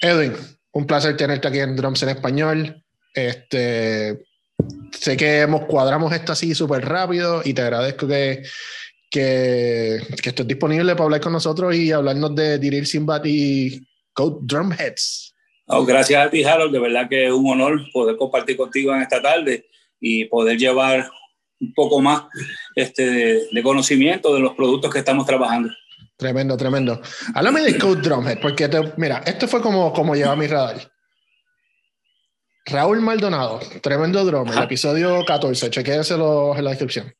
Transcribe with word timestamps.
Edwin, 0.00 0.32
un 0.72 0.86
placer 0.86 1.16
tenerte 1.16 1.48
aquí 1.48 1.58
en 1.58 1.76
Drums 1.76 2.02
en 2.02 2.08
Español. 2.10 2.84
Este, 3.14 4.24
sé 4.92 5.16
que 5.16 5.40
hemos, 5.40 5.64
cuadramos 5.66 6.12
esto 6.12 6.32
así 6.32 6.54
súper 6.54 6.84
rápido 6.84 7.42
y 7.44 7.54
te 7.54 7.62
agradezco 7.62 8.06
que, 8.06 8.42
que, 9.10 10.00
que, 10.22 10.28
estés 10.28 10.46
disponible 10.46 10.92
para 10.92 11.04
hablar 11.04 11.20
con 11.20 11.32
nosotros 11.32 11.74
y 11.74 11.90
hablarnos 11.90 12.34
de 12.34 12.58
Diril 12.58 12.86
Simbat 12.86 13.26
y 13.26 13.80
Code 14.12 14.38
Drumheads. 14.42 15.34
Oh, 15.66 15.84
gracias 15.84 16.26
a 16.26 16.30
ti, 16.30 16.42
Harold. 16.44 16.72
De 16.72 16.78
verdad 16.78 17.08
que 17.08 17.26
es 17.26 17.32
un 17.32 17.50
honor 17.50 17.80
poder 17.92 18.16
compartir 18.16 18.56
contigo 18.56 18.94
en 18.94 19.02
esta 19.02 19.20
tarde 19.20 19.66
y 20.00 20.24
poder 20.24 20.56
llevar 20.56 21.10
un 21.60 21.74
poco 21.74 22.00
más 22.00 22.22
este, 22.74 23.48
de, 23.52 23.62
conocimiento 23.62 24.34
de 24.34 24.40
los 24.40 24.54
productos 24.54 24.92
que 24.92 25.00
estamos 25.00 25.26
trabajando. 25.26 25.70
Tremendo, 26.18 26.56
tremendo. 26.56 27.00
Háblame 27.32 27.62
de 27.62 27.78
Code 27.78 28.02
Drumhead, 28.02 28.40
porque 28.40 28.68
mira, 28.96 29.22
esto 29.24 29.46
fue 29.46 29.62
como, 29.62 29.92
como 29.92 30.16
lleva 30.16 30.34
mi 30.34 30.48
radar. 30.48 30.90
Raúl 32.66 33.00
Maldonado, 33.00 33.60
tremendo 33.80 34.24
drummer, 34.24 34.58
el 34.58 34.64
episodio 34.64 35.24
14, 35.24 35.70
chequéenselo 35.70 36.56
en 36.56 36.64
la 36.64 36.70
descripción. 36.70 37.14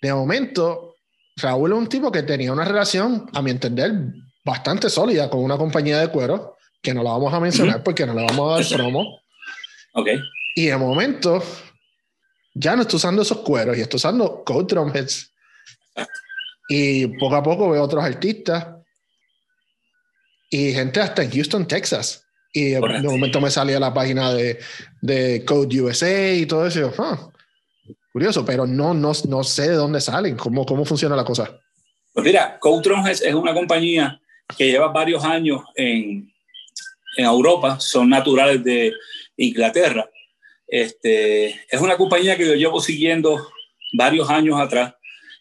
De 0.00 0.14
momento, 0.14 0.94
Raúl 1.36 1.72
es 1.72 1.78
un 1.78 1.88
tipo 1.88 2.10
que 2.10 2.22
tenía 2.22 2.52
una 2.52 2.64
relación, 2.64 3.28
a 3.34 3.42
mi 3.42 3.50
entender, 3.50 3.92
bastante 4.44 4.88
sólida 4.88 5.28
con 5.28 5.42
una 5.42 5.58
compañía 5.58 5.98
de 5.98 6.08
cuero, 6.08 6.56
que 6.80 6.94
no 6.94 7.02
la 7.02 7.10
vamos 7.10 7.34
a 7.34 7.40
mencionar 7.40 7.82
porque 7.82 8.06
no 8.06 8.14
le 8.14 8.24
vamos 8.24 8.52
a 8.52 8.62
dar 8.62 8.78
promo. 8.78 9.20
Ok. 9.94 10.08
Y 10.54 10.66
de 10.66 10.76
momento, 10.76 11.42
ya 12.54 12.76
no 12.76 12.82
está 12.82 12.96
usando 12.96 13.22
esos 13.22 13.38
cueros 13.38 13.76
y 13.76 13.80
está 13.80 13.96
usando 13.96 14.44
Code 14.44 14.72
Drumheads. 14.72 15.34
Y 16.68 17.06
poco 17.18 17.36
a 17.36 17.42
poco 17.42 17.70
veo 17.70 17.82
otros 17.82 18.02
artistas 18.02 18.66
y 20.50 20.72
gente 20.72 21.00
hasta 21.00 21.22
en 21.22 21.30
Houston, 21.30 21.66
Texas. 21.66 22.24
Y 22.52 22.70
de 22.70 22.80
momento 22.80 23.40
me 23.40 23.50
salía 23.50 23.80
la 23.80 23.92
página 23.92 24.32
de, 24.32 24.58
de 25.00 25.44
Code 25.44 25.82
USA 25.82 26.32
y 26.32 26.46
todo 26.46 26.66
eso. 26.66 26.92
Ah, 26.98 27.30
curioso, 28.12 28.44
pero 28.44 28.66
no, 28.66 28.94
no, 28.94 29.12
no 29.28 29.44
sé 29.44 29.70
de 29.70 29.76
dónde 29.76 30.00
salen, 30.00 30.36
cómo, 30.36 30.64
cómo 30.64 30.84
funciona 30.84 31.16
la 31.16 31.24
cosa. 31.24 31.58
Pues 32.12 32.24
mira, 32.24 32.58
Code 32.60 32.88
Drumheads 32.88 33.22
es 33.22 33.34
una 33.34 33.52
compañía 33.52 34.20
que 34.56 34.70
lleva 34.70 34.88
varios 34.88 35.24
años 35.24 35.62
en, 35.74 36.32
en 37.16 37.24
Europa, 37.24 37.80
son 37.80 38.08
naturales 38.08 38.62
de 38.62 38.92
Inglaterra 39.36 40.08
este, 40.66 41.50
es 41.70 41.80
una 41.80 41.96
compañía 41.96 42.36
que 42.36 42.46
yo 42.46 42.54
llevo 42.54 42.80
siguiendo 42.80 43.48
varios 43.92 44.28
años 44.28 44.58
atrás. 44.60 44.94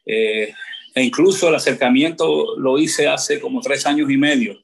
Eh, 0.06 0.54
e 0.96 1.04
incluso 1.04 1.50
el 1.50 1.56
acercamiento 1.56 2.58
lo 2.58 2.78
hice 2.78 3.08
hace 3.08 3.40
como 3.40 3.62
tres 3.62 3.86
años 3.86 4.10
y 4.10 4.18
medio. 4.18 4.62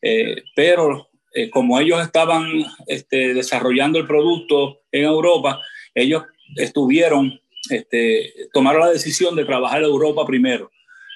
Eh, 0.00 0.42
pero 0.54 1.08
eh, 1.34 1.50
como 1.50 1.78
ellos 1.78 2.00
estaban 2.02 2.64
este, 2.86 3.34
desarrollando 3.34 3.98
el 3.98 4.06
producto 4.06 4.80
en 4.92 5.04
Europa, 5.04 5.60
ellos 5.94 6.24
estuvieron, 6.56 7.40
este, 7.70 8.32
tomaron 8.52 8.82
la 8.82 8.90
decisión 8.90 9.36
de 9.36 9.44
trabajar 9.44 9.80
en 9.80 9.88
Europa 9.88 10.24
primero. 10.26 10.70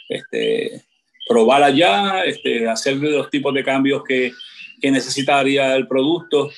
Este, 0.09 0.83
probar 1.29 1.63
allá, 1.63 2.25
este, 2.25 2.69
hacer 2.69 2.97
los 2.97 3.31
tipos 3.31 3.55
de 3.55 3.63
cambios 3.63 4.03
que, 4.03 4.33
que 4.81 4.91
necesitaría 4.91 5.77
el 5.77 5.87
producto 5.87 6.51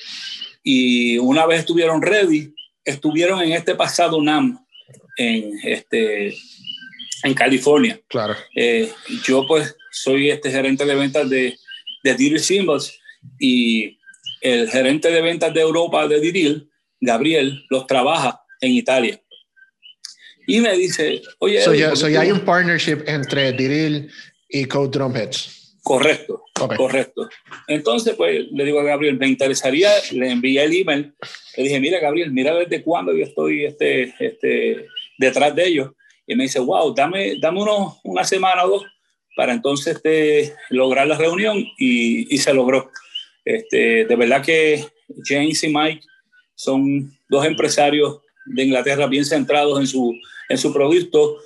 y 0.63 1.17
una 1.17 1.45
vez 1.45 1.59
estuvieron 1.59 2.01
ready, 2.01 2.53
estuvieron 2.83 3.41
en 3.41 3.51
este 3.51 3.75
pasado 3.75 4.21
NAM 4.21 4.65
en, 5.17 5.59
este, 5.63 6.33
en 7.23 7.33
California. 7.33 7.99
Claro. 8.07 8.35
Eh, 8.55 8.91
yo 9.25 9.45
pues 9.47 9.75
soy 9.91 10.29
este 10.29 10.51
gerente 10.51 10.85
de 10.85 10.95
ventas 10.95 11.29
de, 11.29 11.57
de 12.03 12.15
Diril 12.15 12.39
Symbols 12.39 12.99
y 13.39 13.97
el 14.41 14.69
gerente 14.69 15.09
de 15.09 15.21
ventas 15.21 15.53
de 15.53 15.61
Europa 15.61 16.07
de 16.07 16.19
Diril, 16.19 16.69
Gabriel, 16.99 17.63
los 17.69 17.87
trabaja 17.87 18.41
en 18.59 18.71
Italia. 18.71 19.19
Y 20.45 20.59
me 20.59 20.75
dice, 20.75 21.21
oye... 21.39 21.61
So, 21.61 21.71
hay 22.05 22.31
un 22.31 22.41
partnership 22.41 23.03
entre 23.07 23.53
Diril 23.53 24.09
y 24.49 24.65
Code 24.65 24.97
Drumheads. 24.97 25.77
Correcto, 25.83 26.45
correcto. 26.77 27.29
Entonces, 27.67 28.15
pues 28.15 28.45
le 28.51 28.63
digo 28.63 28.79
a 28.79 28.83
Gabriel, 28.83 29.17
me 29.17 29.27
interesaría, 29.27 29.91
le 30.11 30.31
envié 30.31 30.63
el 30.63 30.73
email, 30.73 31.13
le 31.57 31.63
dije, 31.63 31.79
mira 31.81 31.99
Gabriel, 31.99 32.31
mira 32.31 32.55
desde 32.55 32.81
cuándo 32.81 33.13
yo 33.13 33.25
estoy 33.25 33.65
este, 33.65 34.13
este, 34.17 34.87
detrás 35.17 35.53
de 35.53 35.67
ellos. 35.67 35.91
Y 36.25 36.35
me 36.35 36.43
dice, 36.43 36.59
wow, 36.59 36.93
dame, 36.93 37.37
dame 37.39 37.61
unos, 37.61 37.97
una 38.03 38.23
semana 38.23 38.65
o 38.65 38.69
dos 38.69 38.83
para 39.35 39.53
entonces 39.53 39.95
este, 39.95 40.53
lograr 40.69 41.07
la 41.07 41.17
reunión 41.17 41.57
y, 41.77 42.33
y, 42.33 42.37
se 42.37 42.53
logró. 42.53 42.91
Este, 43.43 44.05
de 44.05 44.15
verdad 44.15 44.43
que 44.43 44.85
James 45.23 45.63
y 45.63 45.69
Mike 45.69 46.05
son 46.55 47.11
dos 47.29 47.45
empresarios 47.45 48.19
de 48.45 48.63
Inglaterra 48.63 49.07
bien 49.07 49.25
centrados 49.25 49.79
en 49.79 49.87
su, 49.87 50.15
en 50.49 50.57
su 50.57 50.71
producto, 50.71 51.37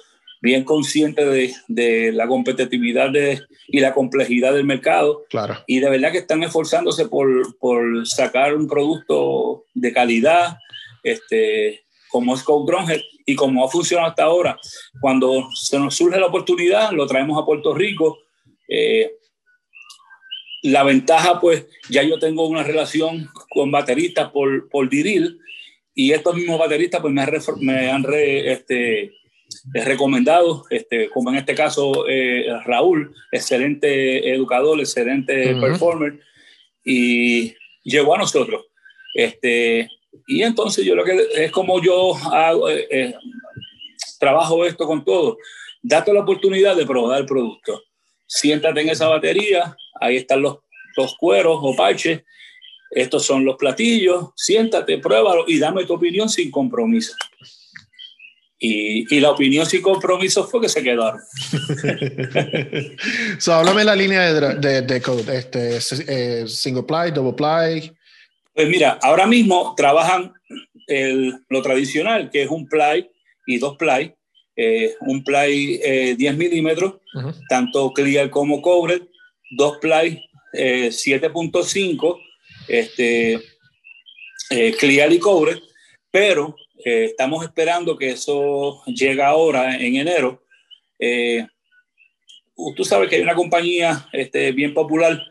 bien 0.41 0.63
conscientes 0.63 1.25
de, 1.25 1.53
de 1.67 2.11
la 2.11 2.27
competitividad 2.27 3.09
de, 3.09 3.41
y 3.67 3.79
la 3.79 3.93
complejidad 3.93 4.53
del 4.53 4.65
mercado. 4.65 5.25
Claro. 5.29 5.57
Y 5.65 5.79
de 5.79 5.89
verdad 5.89 6.11
que 6.11 6.19
están 6.19 6.43
esforzándose 6.43 7.07
por, 7.07 7.57
por 7.57 8.07
sacar 8.07 8.55
un 8.55 8.67
producto 8.67 9.65
de 9.73 9.93
calidad, 9.93 10.57
este, 11.03 11.85
como 12.17 12.33
es 12.33 12.41
Code 12.41 13.05
y 13.27 13.35
como 13.35 13.63
ha 13.63 13.69
funcionado 13.69 14.09
hasta 14.09 14.23
ahora. 14.23 14.59
Cuando 14.99 15.49
se 15.53 15.77
nos 15.77 15.93
surge 15.93 16.19
la 16.19 16.25
oportunidad, 16.25 16.91
lo 16.93 17.05
traemos 17.05 17.39
a 17.39 17.45
Puerto 17.45 17.75
Rico. 17.75 18.17
Eh, 18.67 19.11
la 20.63 20.81
ventaja, 20.81 21.39
pues, 21.39 21.67
ya 21.91 22.01
yo 22.01 22.17
tengo 22.17 22.47
una 22.47 22.63
relación 22.63 23.29
con 23.51 23.69
bateristas 23.69 24.31
por, 24.31 24.67
por 24.67 24.89
Diril 24.89 25.37
y 25.93 26.11
estos 26.11 26.33
mismos 26.33 26.57
bateristas, 26.57 27.01
pues, 27.01 27.13
me, 27.13 27.23
me 27.59 27.91
han 27.91 28.01
re, 28.01 28.51
este, 28.51 29.11
recomendado, 29.65 30.65
este, 30.71 31.09
como 31.09 31.29
en 31.29 31.35
este 31.35 31.53
caso 31.53 32.07
eh, 32.09 32.47
Raúl, 32.65 33.13
excelente 33.31 34.33
educador, 34.33 34.79
excelente 34.79 35.55
performer, 35.61 36.19
y 36.83 37.53
llegó 37.83 38.15
a 38.15 38.17
nosotros. 38.17 38.65
Este, 39.13 39.87
y 40.27 40.43
entonces 40.43 40.85
yo 40.85 40.95
lo 40.95 41.03
que 41.03 41.27
es 41.33 41.51
como 41.51 41.81
yo 41.81 42.13
eh, 42.69 42.87
eh, 42.89 43.15
trabajo 44.19 44.65
esto 44.65 44.85
con 44.85 45.03
todo, 45.03 45.37
date 45.81 46.13
la 46.13 46.21
oportunidad 46.21 46.75
de 46.75 46.85
probar 46.85 47.21
el 47.21 47.25
producto. 47.25 47.83
Siéntate 48.25 48.81
en 48.81 48.89
esa 48.89 49.07
batería, 49.07 49.75
ahí 49.99 50.17
están 50.17 50.41
los, 50.41 50.57
los 50.95 51.15
cueros 51.17 51.59
o 51.61 51.75
parches, 51.75 52.21
estos 52.91 53.25
son 53.25 53.45
los 53.45 53.57
platillos, 53.57 54.29
siéntate, 54.35 54.97
pruébalo 54.97 55.45
y 55.47 55.59
dame 55.59 55.85
tu 55.85 55.93
opinión 55.93 56.29
sin 56.29 56.51
compromiso. 56.51 57.13
Y, 58.59 59.15
y, 59.15 59.19
la 59.19 59.29
opinión 59.29 59.67
sin 59.67 59.83
compromiso 59.83 60.47
fue 60.47 60.61
que 60.61 60.69
se 60.69 60.81
quedaron. 60.81 61.19
so, 63.37 63.53
háblame 63.53 63.83
la 63.83 63.95
línea 63.95 64.33
de, 64.33 64.55
de, 64.55 64.81
de 64.81 64.99
code, 64.99 65.37
este, 65.37 65.77
eh, 66.07 66.47
single 66.47 66.81
ply, 66.81 67.11
double 67.11 67.33
ply. 67.33 67.95
Pues 68.57 68.69
mira, 68.69 68.97
ahora 69.03 69.27
mismo 69.27 69.75
trabajan 69.77 70.33
el, 70.87 71.45
lo 71.47 71.61
tradicional, 71.61 72.31
que 72.31 72.41
es 72.41 72.49
un 72.49 72.67
ply 72.67 73.07
y 73.45 73.59
dos 73.59 73.77
ply. 73.77 74.15
Eh, 74.55 74.95
un 75.01 75.23
ply 75.23 75.79
eh, 75.83 76.15
10 76.17 76.37
milímetros, 76.37 76.95
tanto 77.49 77.93
clear 77.93 78.31
como 78.31 78.59
cobre, 78.63 79.09
dos 79.51 79.77
ply 79.77 80.19
7.5, 80.53 82.19
eh, 82.67 83.39
este, 84.49 84.75
clear 84.79 85.13
y 85.13 85.19
cobre, 85.19 85.61
pero 86.09 86.55
estamos 86.83 87.45
esperando 87.45 87.95
que 87.95 88.09
eso 88.09 88.81
llegue 88.87 89.21
ahora 89.21 89.75
en 89.75 89.97
enero. 89.97 90.43
Eh, 90.97 91.45
tú 92.75 92.83
sabes 92.83 93.07
que 93.07 93.17
hay 93.17 93.21
una 93.21 93.35
compañía 93.35 94.09
este, 94.13 94.51
bien 94.51 94.73
popular 94.73 95.21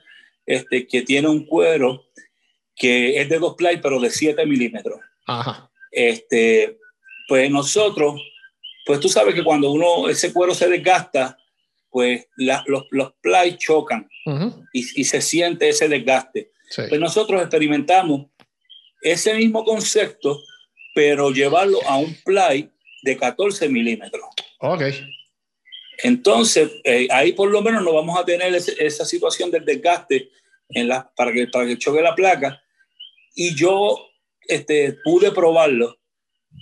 este, 0.47 0.87
que 0.87 1.03
tiene 1.03 1.27
un 1.27 1.45
cuero 1.45 2.06
que 2.77 3.21
es 3.21 3.29
de 3.29 3.39
dos 3.39 3.55
ply, 3.55 3.81
pero 3.81 3.99
de 3.99 4.11
7 4.11 4.45
milímetros. 4.47 5.01
Este, 5.91 6.79
pues 7.27 7.51
nosotros, 7.51 8.21
pues 8.85 9.01
tú 9.01 9.09
sabes 9.09 9.35
que 9.35 9.43
cuando 9.43 9.71
uno, 9.71 10.09
ese 10.09 10.33
cuero 10.33 10.55
se 10.55 10.69
desgasta, 10.69 11.37
pues 11.91 12.27
los, 12.37 12.63
los 12.91 13.13
ply 13.23 13.57
chocan 13.57 14.09
y, 14.73 15.01
y, 15.01 15.05
se 15.05 15.21
siente 15.23 15.69
ese 15.69 15.89
desgaste. 15.89 16.53
Pues 16.75 17.01
nosotros 17.01 17.41
experimentamos 17.41 18.27
ese 19.01 19.35
mismo 19.35 19.65
concepto, 19.65 20.39
pero 20.95 21.31
llevarlo 21.31 21.79
a 21.87 21.97
un 21.97 22.15
play 22.25 22.71
de 23.03 23.17
14 23.17 23.69
milímetros. 23.69 24.25
Ok. 24.61 24.83
Entonces, 26.03 26.71
eh, 26.85 27.09
ahí 27.11 27.33
por 27.33 27.51
lo 27.51 27.63
menos 27.63 27.83
no 27.83 27.95
vamos 27.95 28.19
a 28.19 28.25
tener 28.25 28.55
esa 28.55 29.05
situación 29.05 29.51
del 29.51 29.65
desgaste 29.65 30.31
en 30.71 30.89
la, 30.89 31.11
para, 31.17 31.33
que, 31.33 31.47
para 31.47 31.67
que 31.67 31.79
choque 31.79 32.03
la 32.03 32.15
placa. 32.15 32.63
Y 33.37 33.55
yo 33.55 33.97
este, 34.49 34.99
pude 35.05 35.31
probarlo. 35.31 35.97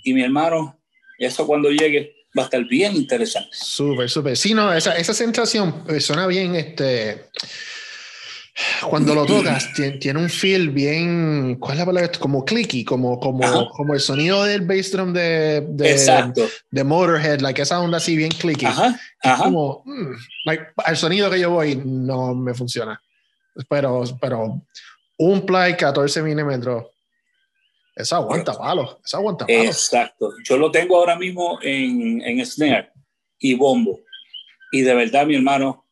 Y 0.03 0.13
mi 0.13 0.21
hermano, 0.21 0.79
eso 1.17 1.47
cuando 1.47 1.71
llegue 1.71 2.13
va 2.37 2.43
a 2.43 2.45
estar 2.45 2.63
bien 2.65 2.95
interesante. 2.95 3.49
Súper, 3.53 4.09
súper. 4.09 4.37
Sí, 4.37 4.53
no, 4.53 4.71
esa, 4.73 4.95
esa 4.97 5.13
sensación 5.13 5.85
eh, 5.87 6.01
suena 6.01 6.27
bien, 6.27 6.55
este, 6.55 7.29
cuando 8.87 9.15
lo 9.15 9.25
tocas, 9.25 9.69
tiene, 9.99 10.19
un 10.19 10.29
feel 10.29 10.69
bien, 10.69 11.55
¿cuál 11.55 11.73
es 11.73 11.79
la 11.79 11.85
palabra? 11.85 12.11
Como 12.19 12.45
clicky, 12.45 12.83
como, 12.83 13.19
como, 13.19 13.69
como 13.69 13.93
el 13.93 13.99
sonido 13.99 14.43
del 14.43 14.61
bass 14.61 14.91
drum 14.91 15.13
de, 15.13 15.61
de, 15.69 16.33
de 16.71 16.83
Motorhead, 16.83 17.41
like 17.41 17.61
esa 17.61 17.79
onda 17.79 17.97
así 17.97 18.15
bien 18.15 18.31
clicky. 18.31 18.65
Ajá, 18.65 18.99
como, 19.37 19.83
mm, 19.85 20.13
like, 20.45 20.67
el 20.87 20.97
sonido 20.97 21.29
que 21.29 21.39
yo 21.39 21.51
voy 21.51 21.81
no 21.83 22.33
me 22.33 22.53
funciona. 22.53 23.01
Pero, 23.69 24.03
pero 24.19 24.61
un 25.17 25.45
play 25.45 25.75
14 25.75 26.21
milímetros, 26.21 26.85
esa 27.95 28.17
aguanta 28.17 28.53
palo, 28.57 28.99
esa 29.03 29.17
aguanta 29.17 29.45
palo. 29.45 29.63
Exacto. 29.63 30.33
Yo 30.43 30.57
lo 30.57 30.71
tengo 30.71 30.97
ahora 30.97 31.15
mismo 31.15 31.59
en, 31.61 32.21
en 32.21 32.45
snare 32.45 32.91
y 33.39 33.53
bombo. 33.53 34.01
Y 34.71 34.81
de 34.81 34.93
verdad, 34.93 35.25
mi 35.25 35.35
hermano, 35.35 35.85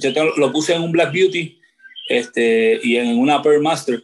yo 0.00 0.10
lo 0.36 0.52
puse 0.52 0.74
en 0.74 0.82
un 0.82 0.92
Black 0.92 1.12
Beauty 1.12 1.60
este, 2.08 2.80
y 2.82 2.96
en 2.96 3.18
una 3.18 3.42
Pearl 3.42 3.62
Master. 3.62 4.02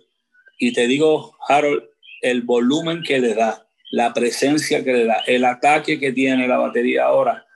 Y 0.58 0.72
te 0.72 0.87
digo, 0.87 1.37
Harold, 1.49 1.82
el 2.22 2.43
volumen 2.43 3.02
que 3.02 3.19
le 3.19 3.34
da, 3.34 3.67
la 3.90 4.12
presencia 4.12 4.84
que 4.84 4.93
le 4.93 5.05
da, 5.06 5.22
el 5.26 5.44
ataque 5.44 5.99
que 5.99 6.12
tiene 6.12 6.46
la 6.46 6.58
batería 6.58 7.05
ahora, 7.05 7.46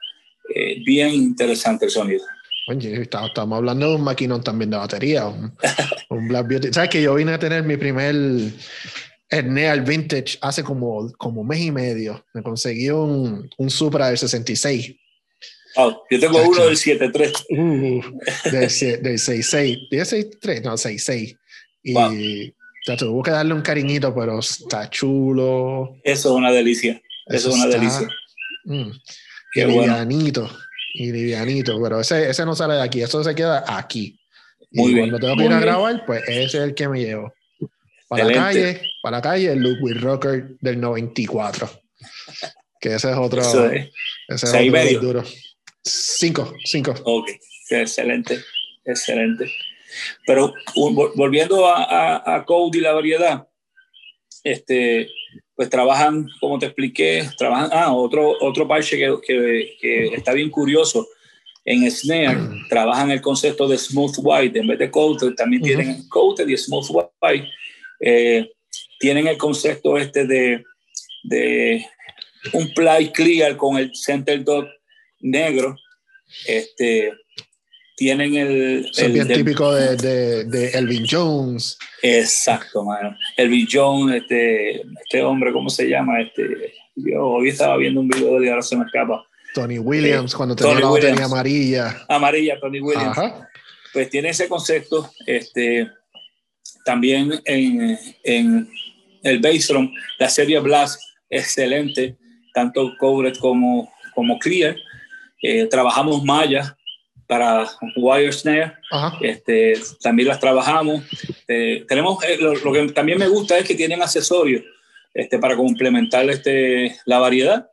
eh, 0.55 0.83
bien 0.85 1.11
interesante 1.11 1.85
el 1.85 1.91
sonido. 1.91 2.25
Oye, 2.67 3.03
estamos 3.03 3.57
hablando 3.57 3.91
de 3.91 3.97
un 3.97 4.05
maquinón 4.05 4.43
también 4.43 4.71
de 4.71 4.77
batería, 4.77 5.27
un, 6.09 6.29
Black 6.29 6.49
Beauty. 6.49 6.73
¿Sabes 6.73 6.91
que 6.91 7.03
yo 7.03 7.15
vine 7.15 7.33
a 7.33 7.39
tener 7.39 7.63
mi 7.63 7.77
primer 7.77 8.15
Neal 8.15 9.83
Vintage 9.83 10.39
hace 10.41 10.63
como, 10.63 11.13
como 11.19 11.45
mes 11.45 11.61
y 11.61 11.71
medio? 11.71 12.25
Me 12.33 12.43
conseguí 12.43 12.91
un, 12.91 13.51
un 13.59 13.71
Supra 13.71 14.09
del 14.09 14.19
66 14.19 14.97
Oh, 15.77 16.05
yo 16.09 16.21
tengo 16.21 16.41
uno 16.41 16.67
del 16.67 16.77
7.3. 16.77 17.47
Uh, 17.51 18.51
del, 18.51 18.69
6.6. 18.69 19.01
¿Del 19.91 20.01
6.3? 20.01 20.63
No, 20.63 20.73
6.6. 20.75 21.37
Y 21.83 22.55
tuvo 22.97 23.23
que 23.23 23.31
darle 23.31 23.55
un 23.55 23.63
cariñito, 23.63 24.15
pero 24.15 24.39
está 24.39 24.89
chulo. 24.89 25.97
Eso 26.05 26.31
es 26.31 26.35
una 26.35 26.53
delicia. 26.53 27.01
Eso, 27.27 27.49
es 27.49 27.55
una 27.57 27.67
delicia. 27.67 28.09
Mm, 28.65 28.91
y 29.55 29.65
livianito. 29.65 30.49
Y 30.95 31.13
livianito. 31.13 31.81
Pero 31.83 32.01
ese, 32.01 32.31
ese 32.31 32.47
no 32.47 32.57
sale 32.57 32.75
de 32.75 32.83
aquí. 32.83 33.03
Eso 33.03 33.23
se 33.23 33.35
queda 33.35 33.65
aquí. 33.67 34.19
Muy 34.71 34.93
y 34.93 34.95
bien. 34.95 35.11
Cuando 35.11 35.27
tengo 35.27 35.37
que 35.37 35.45
ir 35.45 35.53
a 35.53 35.61
grabar, 35.61 36.07
pues 36.07 36.23
ese 36.27 36.45
es 36.45 36.55
el 36.55 36.75
que 36.75 36.89
me 36.89 37.01
llevo. 37.01 37.33
Para 38.09 38.25
la 38.25 38.33
calle, 38.33 38.83
para 39.03 39.17
la 39.19 39.23
calle, 39.23 39.53
el 39.53 39.59
Ludwig 39.59 40.01
Rocker 40.01 40.57
del 40.61 40.81
94. 40.81 41.69
Que 42.81 42.95
ese 42.95 43.11
es 43.11 43.17
otro. 43.17 43.41
Ese 43.41 43.91
es 44.29 44.45
otro 44.45 45.01
duro. 45.01 45.25
Cinco, 45.83 46.55
cinco. 46.65 46.95
Ok, 47.05 47.31
excelente, 47.71 48.43
excelente. 48.85 49.53
Pero 50.27 50.55
volviendo 51.15 51.67
a, 51.67 52.37
a, 52.37 52.45
Code 52.45 52.79
y 52.79 52.81
la 52.81 52.93
variedad, 52.93 53.49
este, 54.43 55.09
pues 55.57 55.71
trabajan, 55.71 56.29
como 56.41 56.59
te 56.59 56.67
expliqué, 56.67 57.29
trabajan, 57.39 57.71
ah, 57.73 57.93
otro, 57.93 58.35
otro 58.41 58.67
parche 58.67 58.97
que, 58.97 59.15
que, 59.27 59.77
que 59.81 60.07
está 60.15 60.33
bien 60.33 60.51
curioso, 60.51 61.07
en 61.65 61.91
Snare 61.91 62.39
trabajan 62.69 63.11
el 63.11 63.21
concepto 63.21 63.67
de 63.67 63.79
Smooth 63.79 64.17
White, 64.19 64.59
en 64.59 64.67
vez 64.67 64.79
de 64.79 64.91
Coated, 64.91 65.35
también 65.35 65.63
tienen 65.63 66.09
Coated 66.09 66.49
y 66.49 66.57
Smooth 66.57 66.91
White. 66.91 67.49
Eh, 68.01 68.51
tienen 68.99 69.27
el 69.27 69.39
concepto 69.39 69.97
este 69.97 70.27
de, 70.27 70.65
de 71.23 71.87
un 72.53 72.73
play 72.75 73.11
clear 73.13 73.57
con 73.57 73.77
el 73.77 73.93
center 73.95 74.45
dot 74.45 74.67
negro. 75.21 75.77
Este, 76.47 77.13
tienen 77.97 78.35
el... 78.35 78.91
es 78.97 79.13
bien 79.13 79.29
típico 79.29 79.73
de, 79.73 80.45
de, 80.45 80.69
Elvin 80.71 81.07
Jones. 81.09 81.79
Exacto, 82.03 82.85
mano. 82.85 83.17
Elvin 83.37 83.67
Jones, 83.71 84.23
este, 84.23 84.81
este 84.81 85.23
hombre, 85.23 85.53
¿cómo 85.53 85.71
se 85.71 85.89
llama? 85.89 86.21
Este, 86.21 86.75
yo 86.97 87.27
hoy 87.27 87.49
estaba 87.49 87.77
viendo 87.77 88.01
un 88.01 88.09
video 88.09 88.41
de 88.41 88.51
ahora 88.51 88.63
se 88.63 88.77
me 88.77 88.85
escapa. 88.85 89.25
Tony 89.55 89.79
Williams, 89.79 90.33
eh, 90.33 90.37
cuando 90.37 90.57
tenía 90.57 90.81
la 90.81 90.89
batería 90.89 91.25
amarilla. 91.25 92.05
Amarilla, 92.09 92.59
Tony 92.61 92.81
Williams. 92.81 93.17
Pues 93.93 94.11
tiene 94.11 94.31
ese 94.31 94.49
concepto. 94.49 95.11
Este, 95.27 95.89
también 96.85 97.41
en, 97.45 97.97
en 98.25 98.69
el 99.23 99.39
Bassdrum, 99.39 99.93
la 100.19 100.29
serie 100.29 100.59
Blast, 100.59 101.01
excelente, 101.31 102.17
tanto 102.53 102.93
Cobret 102.99 103.39
como, 103.39 103.93
como 104.15 104.39
Clear. 104.41 104.77
Eh, 105.41 105.67
trabajamos 105.67 106.25
mallas 106.25 106.75
para 107.27 107.69
wire 107.97 108.33
snare, 108.33 108.75
este, 109.21 109.75
también 110.03 110.29
las 110.29 110.41
trabajamos. 110.41 111.03
Eh, 111.49 111.85
tenemos, 111.89 112.23
eh, 112.25 112.39
lo, 112.39 112.73
que 112.73 112.89
también 112.93 113.19
me 113.19 113.29
gusta 113.29 113.59
es 113.59 113.67
que 113.67 113.75
tienen 113.75 114.03
accesorios 114.03 114.63
este, 115.13 115.39
para 115.39 115.57
complementar 115.57 116.29
este, 116.31 116.97
la 117.07 117.19
variedad. 117.19 117.69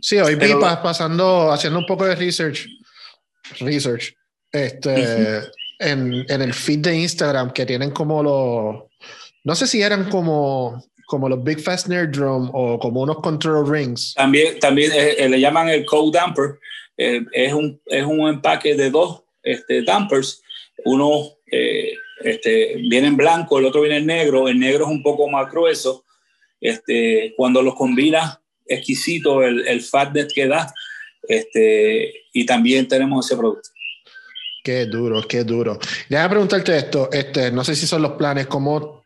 sí, 0.00 0.18
hoy 0.18 0.34
vi 0.34 0.52
pasando, 0.82 1.52
haciendo 1.52 1.78
un 1.78 1.86
poco 1.86 2.06
de 2.06 2.14
research, 2.14 2.66
research 3.60 4.14
este, 4.52 5.40
en, 5.78 6.24
en, 6.28 6.42
el 6.42 6.54
feed 6.54 6.80
de 6.80 6.96
Instagram 6.96 7.52
que 7.52 7.66
tienen 7.66 7.90
como 7.90 8.22
los, 8.22 8.84
no 9.44 9.54
sé 9.54 9.66
si 9.66 9.82
eran 9.82 10.08
como 10.08 10.82
como 11.06 11.28
los 11.28 11.42
Big 11.42 11.60
Fast 11.60 11.86
Nerd 11.86 12.10
Drum 12.10 12.50
o 12.52 12.78
como 12.78 13.00
unos 13.00 13.20
Control 13.20 13.68
Rings. 13.68 14.12
También, 14.14 14.58
también 14.58 14.92
eh, 14.92 15.14
eh, 15.18 15.28
le 15.28 15.40
llaman 15.40 15.68
el 15.68 15.86
Code 15.86 16.18
Damper. 16.18 16.58
Eh, 16.96 17.24
es, 17.32 17.52
un, 17.52 17.80
es 17.86 18.04
un 18.04 18.28
empaque 18.28 18.74
de 18.74 18.90
dos 18.90 19.22
este, 19.42 19.82
dampers. 19.82 20.42
Uno 20.84 21.30
este, 22.22 22.76
viene 22.76 23.08
en 23.08 23.16
blanco, 23.16 23.58
el 23.58 23.66
otro 23.66 23.82
viene 23.82 23.98
en 23.98 24.06
negro. 24.06 24.48
El 24.48 24.58
negro 24.58 24.84
es 24.84 24.90
un 24.90 25.02
poco 25.02 25.28
más 25.28 25.50
grueso. 25.50 26.04
Este, 26.60 27.34
cuando 27.36 27.62
los 27.62 27.74
combinas, 27.74 28.38
exquisito 28.66 29.42
el, 29.42 29.66
el 29.66 29.82
fatness 29.82 30.32
que 30.32 30.46
da. 30.46 30.72
Este, 31.28 32.24
y 32.32 32.46
también 32.46 32.86
tenemos 32.88 33.26
ese 33.26 33.36
producto. 33.36 33.70
Qué 34.62 34.86
duro, 34.86 35.22
qué 35.22 35.44
duro. 35.44 35.78
Déjame 36.08 36.30
preguntarte 36.30 36.76
esto, 36.76 37.08
este, 37.12 37.52
no 37.52 37.62
sé 37.62 37.76
si 37.76 37.86
son 37.86 38.02
los 38.02 38.12
planes, 38.12 38.46
¿cómo 38.48 39.04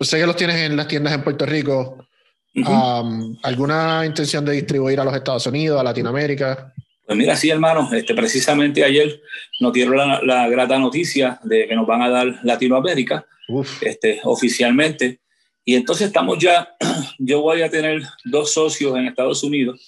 sé 0.00 0.18
que 0.18 0.26
los 0.26 0.36
tienes 0.36 0.56
en 0.56 0.76
las 0.76 0.88
tiendas 0.88 1.14
en 1.14 1.22
Puerto 1.22 1.46
Rico. 1.46 2.06
¿Alguna 3.42 4.04
intención 4.06 4.44
de 4.44 4.52
distribuir 4.52 5.00
a 5.00 5.04
los 5.04 5.14
Estados 5.14 5.46
Unidos, 5.46 5.80
a 5.80 5.84
Latinoamérica? 5.84 6.72
Pues 7.06 7.16
mira, 7.16 7.36
sí, 7.36 7.50
hermano, 7.50 7.88
este, 7.92 8.14
precisamente 8.14 8.82
ayer 8.82 9.22
nos 9.60 9.72
dieron 9.72 9.96
la, 9.96 10.20
la, 10.22 10.48
grata 10.48 10.76
noticia 10.76 11.38
de 11.44 11.68
que 11.68 11.76
nos 11.76 11.86
van 11.86 12.02
a 12.02 12.10
dar 12.10 12.40
Latinoamérica 12.42 13.24
este, 13.80 14.20
oficialmente. 14.24 15.20
Y 15.64 15.76
entonces 15.76 16.08
estamos 16.08 16.38
ya, 16.38 16.74
yo 17.18 17.42
voy 17.42 17.62
a 17.62 17.70
tener 17.70 18.02
dos 18.24 18.52
socios 18.52 18.96
en 18.96 19.06
Estados 19.06 19.44
Unidos, 19.44 19.80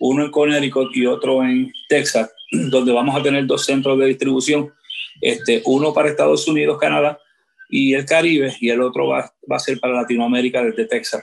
uno 0.00 0.24
en 0.24 0.30
Connecticut 0.30 0.96
y 0.96 1.04
otro 1.04 1.42
en 1.42 1.70
Texas, 1.90 2.32
donde 2.50 2.92
vamos 2.92 3.14
a 3.14 3.22
tener 3.22 3.46
dos 3.46 3.66
centros 3.66 3.98
de 3.98 4.06
distribución, 4.06 4.72
este, 5.20 5.60
uno 5.66 5.92
para 5.92 6.08
Estados 6.08 6.48
Unidos, 6.48 6.78
Canadá, 6.80 7.18
y 7.68 7.94
el 7.94 8.06
Caribe, 8.06 8.54
y 8.60 8.70
el 8.70 8.80
otro 8.80 9.08
va, 9.08 9.32
va 9.50 9.56
a 9.56 9.60
ser 9.60 9.78
para 9.78 9.94
Latinoamérica 9.94 10.62
desde 10.62 10.86
Texas. 10.86 11.22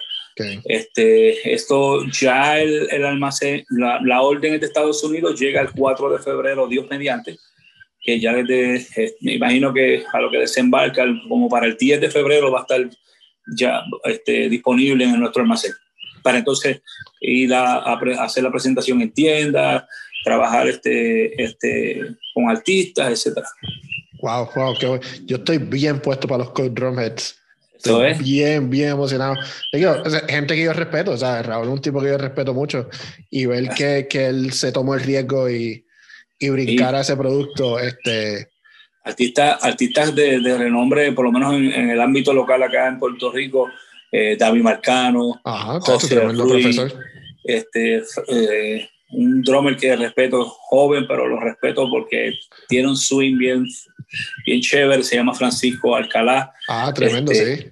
Este, 0.66 1.54
esto 1.54 2.06
ya 2.08 2.60
el, 2.60 2.88
el 2.92 3.06
almacén, 3.06 3.66
la, 3.70 4.00
la, 4.04 4.22
orden 4.22 4.60
de 4.60 4.66
Estados 4.66 5.04
Unidos 5.04 5.40
llega 5.40 5.62
el 5.62 5.72
4 5.72 6.12
de 6.12 6.20
febrero, 6.20 6.68
Dios 6.68 6.88
mediante, 6.90 7.38
que 8.02 8.20
ya 8.20 8.34
desde, 8.34 8.88
eh, 8.96 9.16
me 9.22 9.34
imagino 9.34 9.74
que 9.74 10.04
a 10.12 10.20
lo 10.22 10.32
que 10.32 10.40
desembarca, 10.40 11.06
como 11.28 11.50
para 11.50 11.66
el 11.66 11.78
10 11.78 12.02
de 12.02 12.10
febrero 12.10 12.52
va 12.52 12.60
a 12.60 12.62
estar 12.62 12.90
ya 13.56 13.82
este, 14.06 14.50
disponible 14.50 15.04
en 15.04 15.20
nuestro 15.20 15.42
almacén. 15.42 15.74
Para 16.24 16.38
entonces 16.38 16.82
ir 17.22 17.54
a, 17.54 17.76
a, 17.76 18.00
hacer 18.24 18.44
la 18.44 18.52
presentación 18.52 19.02
en 19.02 19.12
tiendas, 19.12 19.84
trabajar 20.24 20.68
este, 20.68 21.42
este, 21.42 22.16
con 22.34 22.50
artistas, 22.50 23.12
etcétera. 23.12 23.48
Wow, 24.22 24.50
wow, 24.56 24.74
qué 24.78 25.00
Yo 25.26 25.38
estoy 25.38 25.58
bien 25.60 26.02
puesto 26.02 26.28
para 26.28 26.44
los 26.44 26.52
Code 26.52 26.72
Drumheads. 26.72 27.40
Estoy 27.80 28.14
bien, 28.22 28.70
bien 28.70 28.90
emocionado. 28.90 29.36
Digo, 29.72 30.04
gente 30.28 30.56
que 30.56 30.64
yo 30.64 30.74
respeto, 30.74 31.12
o 31.12 31.18
sea, 31.18 31.42
Raúl 31.42 31.68
es 31.68 31.74
un 31.74 31.82
tipo 31.82 32.02
que 32.02 32.10
yo 32.10 32.18
respeto 32.18 32.54
mucho. 32.54 32.90
Y 33.30 33.46
ver 33.46 33.70
que, 33.70 34.08
que 34.10 34.28
él 34.28 34.52
se 34.52 34.74
tomó 34.74 34.96
el 34.96 35.02
riesgo 35.02 35.50
y, 35.50 35.86
y 36.38 36.50
brincar 36.50 36.96
a 36.96 37.02
ese 37.02 37.16
producto, 37.16 37.80
este... 37.80 38.50
Artistas, 39.04 39.64
artistas 39.64 40.14
de, 40.14 40.42
de, 40.42 40.58
renombre, 40.58 41.14
por 41.14 41.26
lo 41.26 41.32
menos 41.32 41.54
en, 41.56 41.90
el 41.90 42.02
ámbito 42.02 42.34
local 42.34 42.62
acá 42.62 42.88
en 42.90 43.00
Puerto 43.00 43.32
Rico, 43.32 43.70
eh, 44.12 44.36
David 44.38 44.62
Marcano, 44.62 45.40
Ajá, 45.44 45.80
José 45.80 46.16
tremendo 46.16 46.48
profesor. 46.48 46.94
Este, 47.44 48.04
eh, 48.28 48.90
un 49.12 49.42
drummer 49.42 49.78
que 49.78 49.96
respeto, 49.96 50.46
joven, 50.46 51.06
pero 51.08 51.28
lo 51.28 51.40
respeto 51.40 51.90
porque 51.90 52.34
tiene 52.68 52.90
un 52.90 52.98
swing 52.98 53.38
bien, 53.38 53.66
bien 54.46 54.62
chévere, 54.62 55.04
se 55.04 55.16
llama 55.16 55.34
Francisco 55.34 55.96
Alcalá. 55.96 56.54
Ah, 56.68 56.92
tremendo, 56.94 57.32
este, 57.32 57.58
sí. 57.58 57.68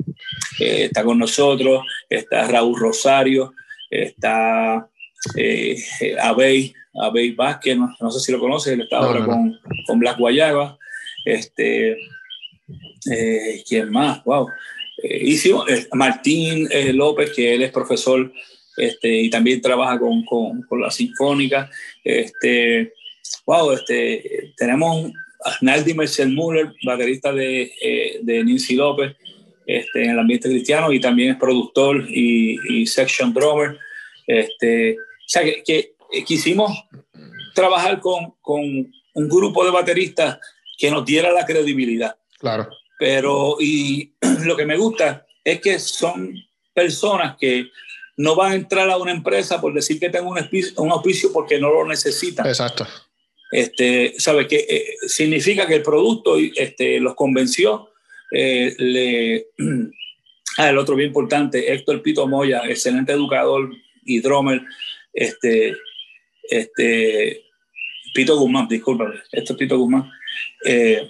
Eh, 0.60 0.84
está 0.86 1.04
con 1.04 1.18
nosotros, 1.18 1.84
está 2.10 2.48
Raúl 2.48 2.80
Rosario, 2.80 3.54
está 3.90 4.88
eh, 5.36 5.78
Abey, 6.20 6.74
Abey 7.02 7.32
Vázquez, 7.32 7.78
no, 7.78 8.12
sé 8.12 8.20
si 8.20 8.32
lo 8.32 8.40
conoces, 8.40 8.74
él 8.74 8.82
está 8.82 8.98
ahora 8.98 9.26
Con, 9.26 9.60
con, 9.86 10.00
Black 10.00 10.18
Guayaba. 10.18 10.78
Este, 11.26 11.98
Eh, 13.10 13.64
¿Quién 13.68 13.90
más? 13.90 14.24
Wow. 14.26 14.50
Hicimos 15.02 15.66
Martín 15.94 16.68
López, 16.94 17.32
que 17.34 17.54
él 17.54 17.62
es 17.62 17.72
profesor 17.72 18.34
este, 18.78 19.22
y 19.22 19.30
también 19.30 19.62
trabaja 19.62 19.98
con, 20.00 20.24
con, 20.24 20.62
con, 20.62 20.82
la 20.82 20.92
Sinfónica. 20.92 21.70
Este, 22.04 22.94
wow, 23.46 23.72
este, 23.72 24.54
tenemos 24.56 25.12
a 25.46 25.58
Naldi 25.62 25.94
Mercel 25.94 26.30
Muller, 26.30 26.74
baterista 26.84 27.32
de, 27.32 27.72
de 28.22 28.44
Nancy 28.44 28.76
López, 28.76 29.16
este, 29.66 30.04
en 30.04 30.12
el 30.12 30.20
ambiente 30.20 30.48
cristiano 30.50 30.94
y 30.94 31.00
también 31.00 31.32
es 31.32 31.38
productor 31.38 32.06
y, 32.10 32.58
y 32.70 32.88
section 32.88 33.34
drummer. 33.34 33.78
Este, 34.26 34.98
o 34.98 35.28
sea, 35.28 35.44
que, 35.44 35.64
que 35.64 36.24
quisimos 36.24 36.72
trabajar 37.54 38.00
con, 38.00 38.36
con, 38.42 38.92
un 39.14 39.28
grupo 39.28 39.66
de 39.66 39.72
bateristas 39.72 40.38
que 40.78 40.92
nos 40.92 41.04
diera 41.04 41.32
la 41.32 41.44
credibilidad. 41.44 42.16
Claro. 42.38 42.70
Pero, 43.00 43.58
y 43.60 44.14
lo 44.46 44.56
que 44.56 44.66
me 44.66 44.78
gusta 44.78 45.26
es 45.44 45.60
que 45.60 45.80
son 45.80 46.36
personas 46.72 47.36
que 47.40 47.66
no 48.16 48.36
van 48.36 48.52
a 48.52 48.56
entrar 48.56 48.88
a 48.90 48.98
una 48.98 49.12
empresa 49.12 49.60
por 49.60 49.74
decir 49.74 50.00
que 50.00 50.12
tengo 50.12 50.30
un 50.30 50.38
auspicio, 50.38 50.80
un 50.82 50.92
auspicio 50.92 51.34
porque 51.34 51.60
no 51.60 51.72
lo 51.72 51.86
necesitan. 51.88 52.46
Exacto. 52.46 52.88
Este, 53.52 54.14
¿Sabe? 54.18 54.48
Que 54.48 54.66
eh, 54.70 54.96
significa 55.08 55.68
que 55.68 55.76
el 55.76 55.84
producto 55.84 56.38
este, 56.38 57.00
los 57.00 57.16
convenció 57.16 57.90
eh, 58.32 59.46
ah, 60.58 60.70
el 60.70 60.78
otro 60.78 60.96
bien 60.96 61.10
importante, 61.10 61.72
Héctor 61.72 62.02
Pito 62.02 62.28
Moya, 62.28 62.64
excelente 62.68 63.14
educador 63.14 63.70
y 64.04 64.20
drummer, 64.20 64.62
este, 65.14 65.76
este, 66.50 67.44
Pito 68.14 68.38
Guzmán, 68.38 68.68
discúlpame, 68.68 69.16
esto 69.32 69.54
es 69.54 69.60
Pito 69.60 69.78
Guzmán. 69.78 70.12
Eh, 70.66 71.10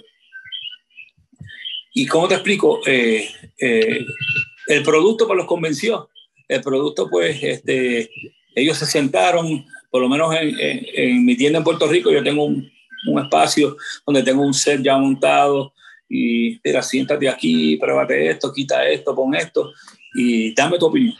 ¿Y 1.94 2.06
cómo 2.06 2.28
te 2.28 2.34
explico? 2.34 2.80
El 2.86 4.82
producto 4.84 5.26
pues 5.26 5.36
los 5.36 5.46
convenció. 5.46 6.08
El 6.46 6.62
producto, 6.62 7.10
pues, 7.10 7.42
este, 7.42 8.10
ellos 8.54 8.78
se 8.78 8.86
sentaron, 8.86 9.66
por 9.90 10.02
lo 10.02 10.08
menos 10.08 10.34
en, 10.34 10.54
en, 10.58 11.24
mi 11.24 11.36
tienda 11.36 11.58
en 11.58 11.64
Puerto 11.64 11.86
Rico, 11.86 12.10
yo 12.10 12.22
tengo 12.22 12.44
un, 12.44 12.70
un 13.06 13.22
espacio 13.22 13.76
donde 14.06 14.22
tengo 14.22 14.42
un 14.42 14.54
set 14.54 14.82
ya 14.82 14.96
montado, 14.96 15.72
y 16.08 16.58
mira, 16.64 16.82
siéntate 16.82 17.28
aquí, 17.28 17.76
pruébate 17.76 18.30
esto, 18.30 18.52
quita 18.52 18.88
esto, 18.88 19.14
pon 19.14 19.34
esto 19.34 19.72
y 20.14 20.54
dame 20.54 20.78
tu 20.78 20.86
opinión. 20.86 21.14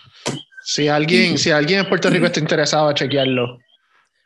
Si 0.63 0.89
alguien, 0.89 1.37
si 1.39 1.51
alguien 1.51 1.81
en 1.81 1.89
Puerto 1.89 2.09
Rico 2.11 2.27
está 2.27 2.41
interesado 2.41 2.89
a 2.89 2.95
chequearlo, 2.95 3.59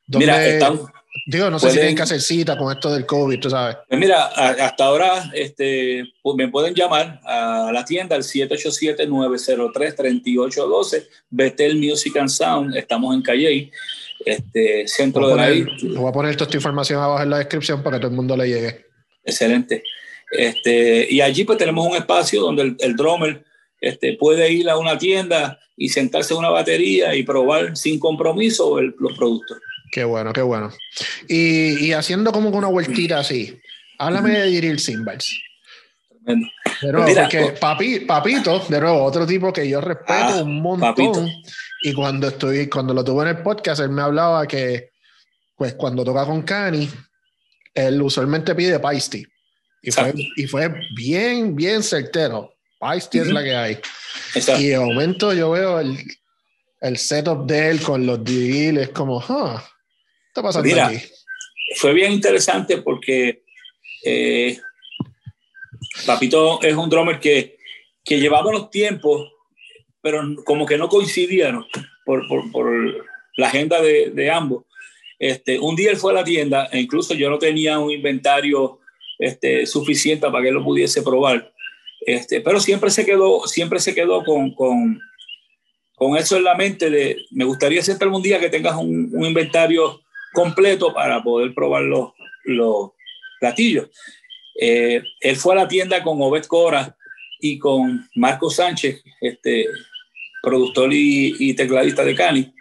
mira, 0.09 0.45
están, 0.47 0.81
digo, 1.27 1.51
no 1.51 1.59
sé 1.59 1.71
si 1.71 1.77
tienen 1.77 1.97
que 1.97 2.03
hacer 2.03 2.21
cita 2.21 2.57
con 2.57 2.73
esto 2.73 2.93
del 2.93 3.07
COVID, 3.07 3.41
tú 3.41 3.51
sabes. 3.51 3.79
Pues 3.89 4.01
mira, 4.01 4.27
hasta 4.27 4.85
ahora 4.85 5.33
este, 5.35 6.05
pues 6.23 6.37
me 6.37 6.47
pueden 6.49 6.75
llamar 6.75 7.21
a 7.25 7.71
la 7.73 7.85
tienda 7.85 8.15
al 8.17 8.23
787-903-3812, 8.23 11.09
Betel 11.31 11.77
Music 11.77 12.17
and 12.17 12.29
Sound, 12.29 12.77
estamos 12.77 13.15
en 13.15 13.23
Calle, 13.23 13.71
este, 14.25 14.87
centro 14.89 15.29
de 15.29 15.37
la 15.37 16.01
Voy 16.01 16.09
a 16.09 16.13
poner 16.13 16.35
toda 16.35 16.47
esta 16.47 16.57
información 16.57 17.03
abajo 17.03 17.23
en 17.23 17.31
la 17.31 17.39
descripción 17.39 17.83
para 17.83 17.97
que 17.97 18.03
todo 18.03 18.11
el 18.11 18.17
mundo 18.17 18.37
le 18.37 18.49
llegue. 18.49 18.87
Excelente. 19.25 19.83
Este, 20.31 21.07
y 21.11 21.21
allí 21.21 21.45
pues 21.45 21.59
tenemos 21.59 21.87
un 21.87 21.97
espacio 21.97 22.41
donde 22.41 22.63
el, 22.63 22.77
el 22.81 22.97
drummer 22.97 23.45
este, 23.81 24.17
puede 24.17 24.51
ir 24.51 24.71
a 24.71 24.79
una 24.79 24.97
tienda 24.97 25.59
y 25.77 25.89
sentarse 25.89 26.33
en 26.33 26.39
una 26.39 26.51
batería 26.51 27.15
y 27.15 27.23
probar 27.23 27.77
sin 27.77 27.99
compromiso 27.99 28.81
los 28.81 29.17
productos. 29.17 29.59
Qué 29.91 30.05
bueno, 30.05 30.33
qué 30.33 30.41
bueno. 30.41 30.71
Y, 31.29 31.87
y 31.87 31.93
haciendo 31.93 32.33
como 32.33 32.49
una 32.49 32.69
vueltita 32.69 33.19
así, 33.19 33.61
háblame 33.99 34.31
de 34.31 34.47
Diril 34.47 34.79
Simbals. 34.79 35.39
Tremendo. 36.09 36.49
Pero 36.81 37.03
pues 37.03 37.19
porque 37.19 37.41
pues 37.41 37.59
papi, 37.59 38.01
papito, 38.01 38.61
de 38.69 38.81
nuevo, 38.81 39.03
otro 39.03 39.27
tipo 39.27 39.53
que 39.53 39.69
yo 39.69 39.81
respeto 39.81 40.13
ah, 40.13 40.43
un 40.43 40.63
montón. 40.63 41.31
Y 41.83 41.93
cuando 41.93 42.29
estoy, 42.29 42.69
cuando 42.69 42.95
lo 42.95 43.05
tuve 43.05 43.23
en 43.23 43.37
el 43.37 43.43
podcast, 43.43 43.81
él 43.81 43.91
me 43.91 44.03
hablaba 44.03 44.47
que, 44.47 44.91
pues 45.57 45.75
cuando 45.75 46.05
toca 46.05 46.25
con 46.25 46.43
Cani, 46.43 46.89
él 47.75 48.01
usualmente 48.03 48.55
pide 48.55 48.79
Paisty. 48.79 49.25
Y 49.83 49.91
fue, 49.91 50.15
y 50.37 50.47
fue, 50.47 50.73
bien, 50.95 51.57
bien 51.57 51.83
certero. 51.83 52.55
Paisty 52.79 53.19
es 53.19 53.29
la 53.29 53.43
que 53.43 53.55
hay. 53.55 53.79
Y 54.59 54.69
de 54.69 54.79
momento 54.79 55.33
yo 55.33 55.51
veo 55.51 55.81
el, 55.81 55.99
el 56.81 56.99
setup 56.99 57.47
de 57.47 57.71
él 57.71 57.81
con 57.81 58.07
los 58.07 58.21
es 58.27 58.89
como, 58.91 59.19
huh, 59.19 59.57
¿qué 59.57 60.29
está 60.29 60.43
pasando 60.43 60.69
Mira, 60.69 60.89
aquí? 60.89 61.01
Fue 61.77 61.93
bien 61.95 62.13
interesante 62.13 62.79
porque 62.79 63.45
eh, 64.05 64.59
Papito 66.07 66.61
es 66.63 66.75
un 66.75 66.91
drummer 66.91 67.21
que, 67.21 67.57
que 68.05 68.19
llevaba 68.19 68.53
los 68.53 68.71
tiempos, 68.71 69.32
pero 70.03 70.23
como 70.45 70.67
que 70.67 70.77
no 70.77 70.89
coincidían 70.89 71.65
por, 72.05 72.27
por, 72.29 72.51
por 72.51 73.07
la 73.37 73.47
agenda 73.47 73.81
de, 73.81 74.11
de 74.11 74.31
ambos. 74.31 74.65
Este, 75.19 75.59
un 75.59 75.77
día 75.77 75.93
él 75.93 75.97
fue 75.97 76.13
a 76.13 76.17
la 76.17 76.25
tienda 76.25 76.69
e 76.73 76.81
incluso 76.81 77.15
yo 77.15 77.31
no 77.31 77.39
tenía 77.39 77.79
un 77.79 77.91
inventario 77.91 78.81
este, 79.19 79.67
suficiente 79.67 80.27
para 80.29 80.43
que 80.43 80.49
él 80.49 80.55
lo 80.55 80.65
pudiese 80.65 81.03
probar. 81.03 81.53
Este, 82.05 82.41
pero 82.41 82.59
siempre 82.59 82.91
se 82.91 83.07
quedó, 83.07 83.47
siempre 83.47 83.79
se 83.79 83.95
quedó 83.95 84.25
con, 84.25 84.53
con, 84.55 85.01
con 85.95 86.17
eso 86.17 86.37
en 86.37 86.45
la 86.45 86.57
mente 86.57 86.91
de, 86.91 87.25
me 87.31 87.45
gustaría 87.45 87.83
siempre 87.83 88.07
algún 88.07 88.23
día 88.23 88.41
que 88.41 88.51
tengas 88.51 88.75
un, 88.75 89.11
un 89.13 89.25
inventario 89.25 90.03
completo 90.33 90.93
para 90.93 91.23
poder 91.23 91.55
probar 91.55 91.83
los, 91.83 92.11
los 92.45 92.91
platillos. 93.39 93.89
Eh, 94.61 95.03
él 95.21 95.37
fue 95.37 95.55
a 95.55 95.59
la 95.59 95.69
tienda 95.69 96.03
con 96.03 96.21
Obed 96.21 96.45
Cora 96.47 96.97
y 97.41 97.59
con 97.59 98.09
Marco 98.15 98.51
Sánchez, 98.51 99.03
este, 99.21 99.67
productor 100.43 100.93
y, 100.93 101.37
y 101.39 101.55
tecladista 101.55 102.05
de 102.05 102.15
Cani. 102.15 102.55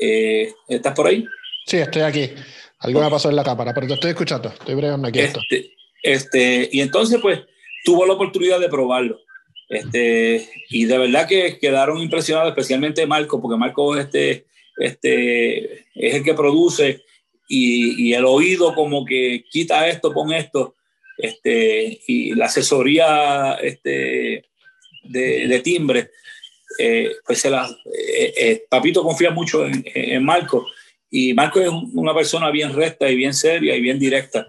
Eh, 0.00 0.52
¿Estás 0.68 0.94
por 0.94 1.06
ahí? 1.06 1.26
Sí, 1.66 1.76
estoy 1.76 2.02
aquí. 2.02 2.30
Algo 2.78 3.02
me 3.02 3.10
pasó 3.10 3.28
en 3.28 3.36
la 3.36 3.44
cámara, 3.44 3.74
pero 3.74 3.86
te 3.86 3.94
estoy 3.94 4.10
escuchando, 4.10 4.48
estoy 4.48 4.74
bregando 4.74 5.08
aquí 5.08 5.20
este, 5.20 5.72
Este, 6.02 6.68
y 6.72 6.80
entonces, 6.80 7.20
pues, 7.20 7.40
tuvo 7.84 8.06
la 8.06 8.14
oportunidad 8.14 8.58
de 8.58 8.70
probarlo. 8.70 9.20
Este, 9.68 10.48
y 10.70 10.86
de 10.86 10.98
verdad 10.98 11.28
que 11.28 11.58
quedaron 11.58 11.98
impresionados, 11.98 12.48
especialmente 12.50 13.06
Marco, 13.06 13.40
porque 13.40 13.58
Marco 13.58 13.96
este, 13.96 14.46
este, 14.78 15.86
es 15.94 16.14
el 16.14 16.24
que 16.24 16.34
produce 16.34 17.04
y, 17.48 18.08
y, 18.08 18.14
el 18.14 18.24
oído 18.24 18.74
como 18.74 19.04
que 19.04 19.44
quita 19.48 19.86
esto, 19.86 20.12
pon 20.12 20.32
esto, 20.32 20.74
este, 21.18 22.00
y 22.06 22.34
la 22.34 22.46
asesoría 22.46 23.54
este, 23.62 24.46
de, 25.04 25.46
de 25.46 25.60
timbre, 25.60 26.10
eh, 26.78 27.16
pues 27.26 27.40
se 27.40 27.50
la, 27.50 27.68
eh, 27.92 28.34
eh, 28.36 28.64
Papito 28.68 29.02
confía 29.02 29.30
mucho 29.30 29.66
en, 29.66 29.84
en 29.94 30.24
Marco 30.24 30.66
y 31.10 31.34
Marco 31.34 31.60
es 31.60 31.68
una 31.68 32.14
persona 32.14 32.50
bien 32.50 32.72
recta 32.72 33.10
y 33.10 33.16
bien 33.16 33.34
seria 33.34 33.74
y 33.74 33.80
bien 33.80 33.98
directa. 33.98 34.46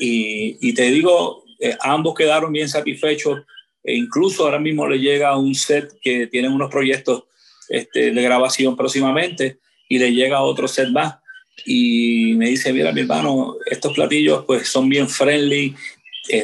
Y, 0.00 0.74
te 0.74 0.90
digo, 0.90 1.44
ambos 1.80 2.14
quedaron 2.14 2.52
bien 2.52 2.68
satisfechos. 2.68 3.40
E 3.82 3.94
incluso 3.94 4.44
ahora 4.44 4.60
mismo 4.60 4.86
le 4.86 4.98
llega 4.98 5.36
un 5.36 5.54
set 5.54 5.92
que 6.02 6.26
tienen 6.26 6.52
unos 6.52 6.70
proyectos 6.70 7.24
este, 7.68 8.12
de 8.12 8.22
grabación 8.22 8.76
próximamente 8.76 9.58
y 9.88 9.98
le 9.98 10.12
llega 10.12 10.42
otro 10.42 10.68
set 10.68 10.90
más. 10.90 11.16
Y 11.64 12.34
me 12.36 12.50
dice, 12.50 12.72
mira 12.72 12.92
mi 12.92 13.00
hermano, 13.00 13.56
estos 13.66 13.94
platillos 13.94 14.44
pues 14.46 14.68
son 14.68 14.88
bien 14.88 15.08
friendly, 15.08 15.74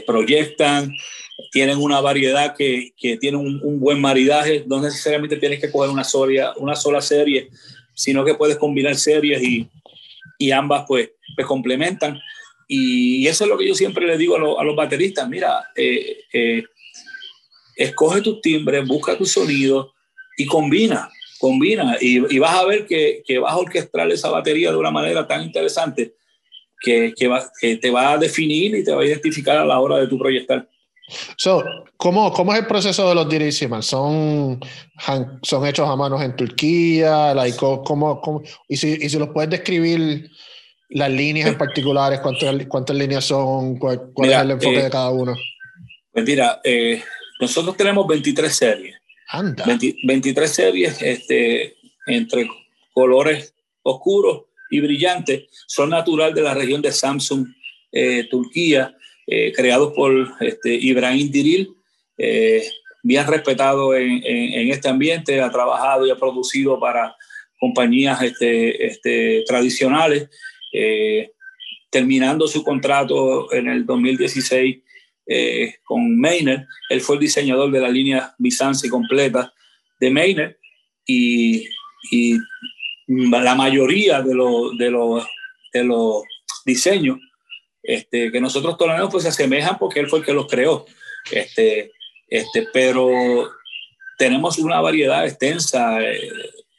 proyectan, 0.06 0.90
tienen 1.50 1.78
una 1.78 2.00
variedad 2.00 2.54
que, 2.56 2.92
que 2.96 3.16
tiene 3.16 3.36
un, 3.36 3.60
un, 3.62 3.80
buen 3.80 4.00
maridaje, 4.00 4.64
no 4.66 4.80
necesariamente 4.80 5.36
tienes 5.36 5.60
que 5.60 5.70
coger 5.70 5.90
una 5.90 6.04
sola, 6.04 6.54
una 6.56 6.76
sola 6.76 7.00
serie 7.00 7.50
sino 7.94 8.24
que 8.24 8.34
puedes 8.34 8.56
combinar 8.56 8.96
series 8.96 9.42
y, 9.42 9.68
y 10.38 10.50
ambas 10.50 10.84
pues, 10.86 11.10
pues 11.34 11.46
complementan. 11.46 12.20
Y 12.66 13.26
eso 13.26 13.44
es 13.44 13.50
lo 13.50 13.56
que 13.56 13.68
yo 13.68 13.74
siempre 13.74 14.06
le 14.06 14.18
digo 14.18 14.36
a, 14.36 14.60
a 14.60 14.64
los 14.64 14.76
bateristas, 14.76 15.28
mira, 15.28 15.68
eh, 15.76 16.18
eh, 16.32 16.64
escoge 17.76 18.20
tus 18.20 18.40
timbres, 18.40 18.86
busca 18.86 19.16
tu 19.16 19.24
sonido 19.24 19.92
y 20.36 20.46
combina, 20.46 21.08
combina 21.38 21.96
y, 22.00 22.34
y 22.34 22.38
vas 22.38 22.56
a 22.56 22.64
ver 22.64 22.86
que, 22.86 23.22
que, 23.24 23.38
vas 23.38 23.52
a 23.52 23.58
orquestar 23.58 24.10
esa 24.10 24.30
batería 24.30 24.70
de 24.70 24.76
una 24.76 24.90
manera 24.90 25.26
tan 25.26 25.42
interesante 25.42 26.14
que, 26.80 27.12
que, 27.16 27.28
va, 27.28 27.48
que 27.60 27.76
te 27.76 27.90
va 27.90 28.12
a 28.12 28.18
definir 28.18 28.74
y 28.74 28.84
te 28.84 28.92
va 28.92 29.02
a 29.02 29.06
identificar 29.06 29.58
a 29.58 29.64
la 29.64 29.78
hora 29.78 29.98
de 29.98 30.08
tu 30.08 30.18
proyectar. 30.18 30.68
So, 31.37 31.62
¿cómo, 31.96 32.32
¿Cómo 32.32 32.52
es 32.52 32.61
el 32.61 32.66
proceso 32.66 33.08
de 33.08 33.14
los 33.14 33.28
Dirisimas? 33.28 33.84
¿Son, 33.87 34.58
¿Son 35.42 35.66
hechos 35.66 35.88
a 35.88 35.96
manos 35.96 36.23
en 36.23 36.34
Turquía? 36.34 37.34
Like, 37.34 37.58
¿cómo, 37.58 38.20
cómo? 38.20 38.42
Y, 38.68 38.76
si, 38.76 38.99
y 39.00 39.08
si 39.08 39.18
los 39.18 39.28
puedes 39.28 39.50
describir 39.50 40.30
las 40.88 41.11
líneas 41.11 41.49
en 41.49 41.58
particulares, 41.58 42.20
cuántas, 42.20 42.66
cuántas 42.66 42.96
líneas 42.96 43.25
son, 43.25 43.78
cuál, 43.78 44.12
cuál 44.14 44.28
mira, 44.28 44.38
es 44.38 44.44
el 44.44 44.50
enfoque 44.52 44.78
eh, 44.78 44.82
de 44.84 44.90
cada 44.90 45.11
uno. 45.11 45.34
Pues 46.12 46.25
mira, 46.25 46.61
eh, 46.64 47.02
nosotros 47.40 47.76
tenemos 47.76 48.06
23 48.06 48.54
series. 48.54 48.96
Anda. 49.28 49.64
20, 49.64 49.96
23 50.04 50.50
series 50.50 51.02
este, 51.02 51.75
entre 52.06 52.49
colores 52.94 53.54
oscuros 53.82 54.44
y 54.70 54.80
brillantes. 54.80 55.44
Son 55.66 55.90
natural 55.90 56.32
de 56.32 56.42
la 56.42 56.54
región 56.54 56.80
de 56.80 56.92
Samsung, 56.92 57.46
eh, 57.92 58.26
Turquía 58.30 58.96
eh, 59.26 59.52
creados 59.52 59.92
por 59.94 60.34
este, 60.40 60.74
Ibrahim 60.74 61.30
Diril, 61.30 61.74
eh, 62.18 62.62
bien 63.02 63.26
respetado 63.26 63.94
en, 63.94 64.22
en, 64.24 64.70
este 64.70 64.88
ambiente, 64.88 65.40
ha 65.40 65.50
trabajado 65.50 66.06
y 66.06 66.10
ha 66.10 66.16
producido 66.16 66.78
para 66.78 67.16
compañías 67.58 68.22
este, 68.22 68.86
este, 68.86 69.44
tradicionales, 69.46 70.28
eh, 70.72 71.30
terminando 71.90 72.46
su 72.46 72.62
contrato 72.62 73.52
en 73.52 73.68
el 73.68 73.86
2016 73.86 74.78
con 75.84 76.18
Maynard. 76.18 76.66
Él 76.90 77.00
fue 77.00 77.16
el 77.16 77.20
diseñador 77.20 77.70
de 77.70 77.80
la 77.80 77.88
línea 77.88 78.34
Bizanci 78.36 78.90
completa 78.90 79.52
de 80.00 80.10
Maynard 80.10 80.56
y, 81.06 81.66
y 82.10 82.36
la 83.06 83.54
mayoría 83.54 84.20
de, 84.20 84.34
de, 84.78 84.90
los 84.90 85.26
de 85.72 85.84
los 85.84 86.22
diseños 86.66 87.18
este, 87.84 88.32
que 88.32 88.40
nosotros 88.40 88.78
toleramos 88.78 89.12
pues 89.12 89.24
se 89.24 89.28
asemejan 89.28 89.78
porque 89.78 90.00
él 90.00 90.08
fue 90.08 90.20
el 90.20 90.24
que 90.24 90.32
los 90.32 90.46
creó. 90.48 90.86
Este, 91.30 91.92
este, 92.28 92.66
pero 92.72 93.10
tenemos 94.18 94.58
una 94.58 94.80
variedad 94.80 95.24
extensa, 95.24 96.02
eh, 96.02 96.30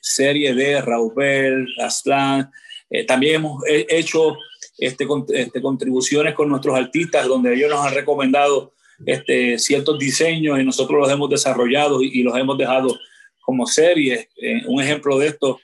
serie 0.02 0.54
de 0.54 0.82
Raubel, 0.82 1.68
Aslan, 1.80 2.52
eh, 2.90 3.06
también 3.06 3.36
hemos 3.36 3.64
hecho 3.68 4.36
este, 4.78 5.08
este, 5.34 5.62
contribuciones 5.62 6.34
con 6.34 6.50
nuestros 6.50 6.78
artistas 6.78 7.28
donde 7.28 7.54
ellos 7.54 7.70
nos 7.70 7.86
han 7.86 7.94
recomendado 7.94 8.74
este, 9.06 9.58
ciertos 9.58 9.98
diseños 9.98 10.60
y 10.60 10.64
nosotros 10.64 11.00
los 11.00 11.12
hemos 11.12 11.30
desarrollado 11.30 12.02
y, 12.02 12.22
los 12.22 12.38
hemos 12.38 12.58
dejado 12.58 13.00
como 13.42 13.66
series. 13.66 14.28
Eh, 14.38 14.62
un 14.68 14.82
ejemplo 14.82 15.18
de 15.20 15.28
esto, 15.28 15.60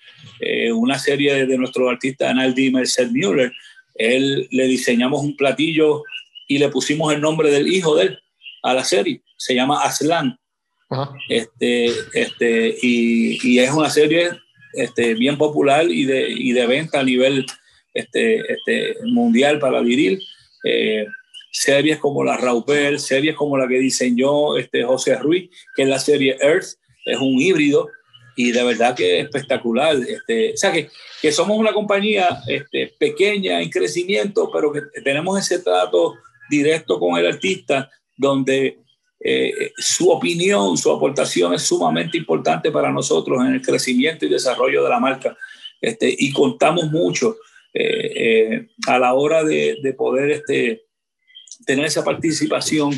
una 0.73 0.97
serie 0.97 1.33
de, 1.35 1.45
de 1.45 1.57
nuestro 1.57 1.87
artista 1.87 2.29
Analdi 2.29 2.71
Merced 2.71 3.09
Müller, 3.11 3.51
él 4.01 4.47
le 4.51 4.67
diseñamos 4.67 5.21
un 5.23 5.35
platillo 5.35 6.03
y 6.47 6.57
le 6.57 6.69
pusimos 6.69 7.13
el 7.13 7.21
nombre 7.21 7.49
del 7.49 7.67
hijo 7.71 7.95
de 7.95 8.05
él 8.05 8.19
a 8.63 8.73
la 8.73 8.83
serie. 8.83 9.21
Se 9.37 9.55
llama 9.55 9.81
Aslan. 9.81 10.37
Este, 11.29 11.85
este, 12.13 12.75
y, 12.81 13.39
y, 13.47 13.59
es 13.59 13.71
una 13.71 13.89
serie 13.89 14.31
este, 14.73 15.13
bien 15.13 15.37
popular 15.37 15.89
y 15.89 16.03
de, 16.03 16.29
y 16.29 16.51
de 16.51 16.67
venta 16.67 16.99
a 16.99 17.03
nivel 17.03 17.45
este, 17.93 18.41
este, 18.51 18.97
mundial 19.05 19.59
para 19.59 19.79
viril. 19.79 20.21
Eh, 20.65 21.05
series 21.51 21.97
como 21.97 22.23
la 22.23 22.37
Raupel, 22.37 22.99
series 22.99 23.35
como 23.35 23.57
la 23.57 23.67
que 23.67 23.79
diseñó 23.79 24.57
este 24.57 24.83
José 24.83 25.15
Ruiz, 25.17 25.49
que 25.75 25.83
es 25.83 25.89
la 25.89 25.99
serie 25.99 26.37
Earth, 26.41 26.77
es 27.05 27.17
un 27.17 27.39
híbrido 27.39 27.87
y 28.35 28.51
de 28.51 28.63
verdad 28.63 28.95
que 28.95 29.19
es 29.19 29.25
espectacular. 29.25 29.95
Este, 29.95 30.53
o 30.53 30.57
sea, 30.57 30.71
que, 30.71 30.89
que 31.21 31.31
somos 31.31 31.57
una 31.57 31.73
compañía 31.73 32.41
este, 32.47 32.93
pequeña 32.97 33.61
en 33.61 33.69
crecimiento, 33.69 34.49
pero 34.51 34.71
que 34.71 34.81
tenemos 35.03 35.39
ese 35.39 35.59
trato 35.59 36.15
directo 36.49 36.99
con 36.99 37.17
el 37.17 37.27
artista, 37.27 37.89
donde 38.17 38.79
eh, 39.23 39.71
su 39.77 40.09
opinión, 40.09 40.77
su 40.77 40.91
aportación 40.91 41.53
es 41.53 41.61
sumamente 41.61 42.17
importante 42.17 42.71
para 42.71 42.91
nosotros 42.91 43.39
en 43.41 43.53
el 43.53 43.61
crecimiento 43.61 44.25
y 44.25 44.29
desarrollo 44.29 44.83
de 44.83 44.89
la 44.89 44.99
marca. 44.99 45.37
Este, 45.79 46.13
y 46.17 46.31
contamos 46.31 46.91
mucho 46.91 47.37
eh, 47.73 48.11
eh, 48.15 48.67
a 48.87 48.99
la 48.99 49.13
hora 49.13 49.43
de, 49.43 49.77
de, 49.81 49.93
poder 49.93 50.31
este, 50.31 50.83
tener 51.65 51.85
esa 51.85 52.03
participación 52.03 52.91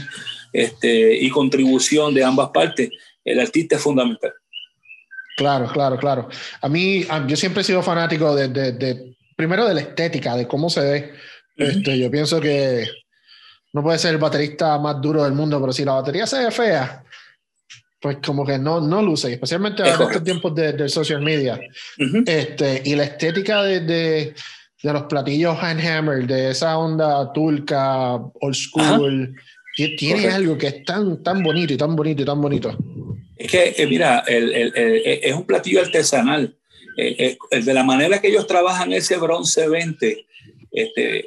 este, 0.52 1.16
y 1.16 1.30
contribución 1.30 2.14
de 2.14 2.24
ambas 2.24 2.50
partes. 2.54 2.90
El 3.24 3.40
artista 3.40 3.76
es 3.76 3.82
fundamental. 3.82 4.34
Claro, 5.36 5.68
claro, 5.72 5.98
claro. 5.98 6.30
A 6.62 6.70
mí, 6.70 7.06
yo 7.28 7.36
siempre 7.36 7.62
he 7.62 7.66
sido 7.66 7.82
fanático 7.82 8.36
de, 8.36 8.50
de, 8.50 9.16
primero 9.36 9.68
de 9.68 9.74
la 9.74 9.82
estética, 9.82 10.36
de 10.36 10.48
cómo 10.48 10.70
se 10.70 10.82
ve. 10.82 11.14
este, 11.58 11.98
yo 11.98 12.10
pienso 12.12 12.40
que 12.40 12.88
no 13.74 13.82
puede 13.82 13.98
ser 13.98 14.12
el 14.12 14.20
baterista 14.20 14.78
más 14.78 15.02
duro 15.02 15.24
del 15.24 15.34
mundo, 15.34 15.60
pero 15.60 15.74
si 15.74 15.84
la 15.84 15.94
batería 15.94 16.28
se 16.28 16.44
ve 16.44 16.52
fea, 16.52 17.04
pues 18.00 18.18
como 18.24 18.46
que 18.46 18.60
no, 18.60 18.82
no 18.82 19.02
luce, 19.02 19.34
especialmente 19.34 19.82
en 19.82 19.88
estos 19.88 20.24
tiempos 20.24 20.54
de, 20.54 20.74
de, 20.74 20.90
social 20.90 21.22
media. 21.22 21.60
este, 22.26 22.82
y 22.86 22.96
la 22.96 23.06
estética 23.06 23.64
de, 23.64 23.80
de, 23.80 24.36
de 24.84 24.94
los 24.94 25.04
platillos 25.04 25.58
handhammer, 25.60 26.28
de 26.28 26.52
esa 26.52 26.78
onda 26.78 27.32
turca, 27.34 28.16
old 28.16 28.56
school, 28.56 29.36
tiene 29.98 30.28
algo 30.28 30.58
que 30.58 30.68
es 30.68 30.84
tan, 30.84 31.24
tan 31.24 31.42
bonito 31.42 31.74
y 31.74 31.78
tan 31.78 31.96
bonito 31.96 32.22
y 32.22 32.26
tan 32.26 32.42
bonito. 32.42 32.78
Es 33.44 33.52
que, 33.52 33.76
eh, 33.76 33.88
mira, 33.88 34.24
eh, 34.26 35.20
es 35.22 35.36
un 35.36 35.46
platillo 35.46 35.82
artesanal. 35.82 36.56
Eh, 36.96 37.38
de 37.52 37.74
la 37.74 37.84
manera 37.84 38.22
que 38.22 38.30
ellos 38.30 38.48
trabajan 38.48 38.94
ese 38.94 39.18
bronce 39.18 39.68
20, 39.68 40.26
este, 40.72 41.26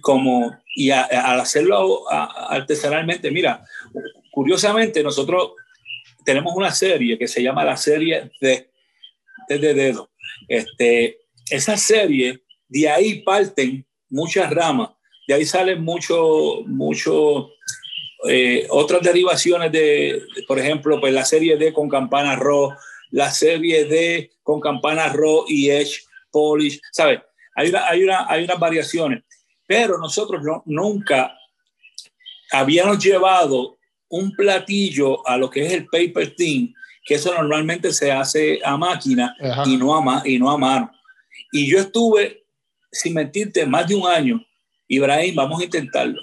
como, 0.00 0.58
y 0.74 0.90
al 0.90 1.38
hacerlo 1.38 2.10
artesanalmente, 2.10 3.30
mira, 3.30 3.64
curiosamente 4.32 5.00
nosotros 5.04 5.52
tenemos 6.24 6.56
una 6.56 6.72
serie 6.72 7.16
que 7.16 7.28
se 7.28 7.40
llama 7.40 7.64
la 7.64 7.76
serie 7.76 8.32
de, 8.40 8.70
de, 9.48 9.74
dedo. 9.74 10.10
Este, 10.48 11.18
esa 11.50 11.76
serie, 11.76 12.40
de 12.66 12.88
ahí 12.88 13.22
parten 13.22 13.86
muchas 14.10 14.50
ramas, 14.50 14.90
de 15.28 15.34
ahí 15.34 15.44
salen 15.44 15.84
mucho, 15.84 16.62
mucho 16.66 17.50
eh, 18.26 18.66
otras 18.70 19.02
derivaciones 19.02 19.70
de, 19.70 20.22
por 20.46 20.58
ejemplo, 20.58 21.00
pues 21.00 21.12
la 21.12 21.24
serie 21.24 21.56
D 21.56 21.72
con 21.72 21.88
campana 21.88 22.34
Raw, 22.36 22.74
la 23.10 23.30
serie 23.30 23.84
D 23.84 24.32
con 24.42 24.60
campana 24.60 25.08
Raw 25.08 25.44
y 25.46 25.70
Edge 25.70 26.02
Polish, 26.30 26.80
¿sabes? 26.92 27.20
Hay, 27.54 27.72
hay, 27.88 28.02
una, 28.02 28.26
hay 28.28 28.44
unas 28.44 28.58
variaciones, 28.58 29.22
pero 29.66 29.98
nosotros 29.98 30.42
no, 30.42 30.62
nunca 30.66 31.36
habíamos 32.50 33.02
llevado 33.02 33.78
un 34.08 34.32
platillo 34.32 35.26
a 35.26 35.36
lo 35.36 35.50
que 35.50 35.66
es 35.66 35.72
el 35.72 35.86
paper 35.86 36.34
thin, 36.34 36.74
que 37.04 37.14
eso 37.14 37.32
normalmente 37.32 37.92
se 37.92 38.10
hace 38.10 38.60
a 38.64 38.76
máquina 38.76 39.34
y 39.66 39.76
no 39.76 39.96
a, 39.96 40.22
y 40.26 40.38
no 40.38 40.50
a 40.50 40.58
mano. 40.58 40.90
Y 41.52 41.70
yo 41.70 41.78
estuve, 41.78 42.44
sin 42.90 43.14
mentirte, 43.14 43.64
más 43.64 43.86
de 43.86 43.94
un 43.94 44.06
año, 44.06 44.44
Ibrahim, 44.86 45.34
vamos 45.34 45.60
a 45.60 45.64
intentarlo. 45.64 46.20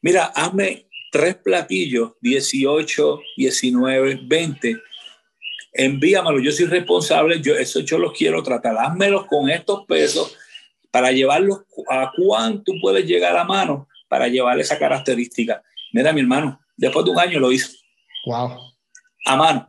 Mira, 0.00 0.26
hazme 0.26 0.87
tres 1.10 1.36
platillos, 1.36 2.12
18, 2.20 3.20
19, 3.36 4.20
20. 4.24 4.76
Envíamelo, 5.72 6.40
yo 6.40 6.50
soy 6.50 6.66
responsable, 6.66 7.40
yo, 7.40 7.54
eso 7.54 7.80
yo 7.80 7.98
los 7.98 8.12
quiero 8.12 8.42
tratar. 8.42 8.76
Házmelos 8.78 9.26
con 9.26 9.48
estos 9.48 9.84
pesos 9.86 10.36
para 10.90 11.12
llevarlos 11.12 11.60
a 11.88 12.12
cuánto 12.16 12.72
puedes 12.80 13.06
llegar 13.06 13.36
a 13.36 13.44
mano 13.44 13.88
para 14.08 14.28
llevar 14.28 14.58
esa 14.58 14.78
característica. 14.78 15.62
Mira, 15.92 16.12
mi 16.12 16.20
hermano, 16.20 16.60
después 16.76 17.04
de 17.04 17.10
un 17.10 17.20
año 17.20 17.38
lo 17.38 17.52
hizo. 17.52 17.70
Wow. 18.26 18.58
A 19.26 19.36
mano. 19.36 19.68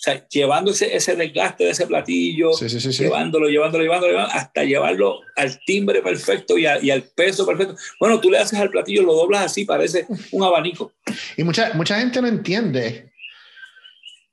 O 0.00 0.02
sea, 0.02 0.26
llevando 0.28 0.70
ese, 0.70 0.96
ese 0.96 1.14
desgaste 1.14 1.64
de 1.64 1.72
ese 1.72 1.86
platillo, 1.86 2.52
llevándolo, 2.52 3.50
llevándolo, 3.50 3.84
llevándolo, 3.84 4.18
hasta 4.18 4.64
llevarlo 4.64 5.20
al 5.36 5.60
timbre 5.66 6.00
perfecto 6.00 6.56
y, 6.56 6.64
y, 6.80 6.90
al 6.90 7.02
peso 7.02 7.44
perfecto. 7.44 7.76
Bueno, 8.00 8.18
tú 8.18 8.30
le 8.30 8.38
haces 8.38 8.58
al 8.58 8.70
platillo, 8.70 9.02
lo 9.02 9.12
doblas 9.12 9.44
así, 9.44 9.66
parece 9.66 10.06
un 10.32 10.42
abanico. 10.42 10.94
Y 11.36 11.44
mucha, 11.44 11.74
mucha 11.74 11.98
gente 11.98 12.22
no 12.22 12.28
entiende. 12.28 13.12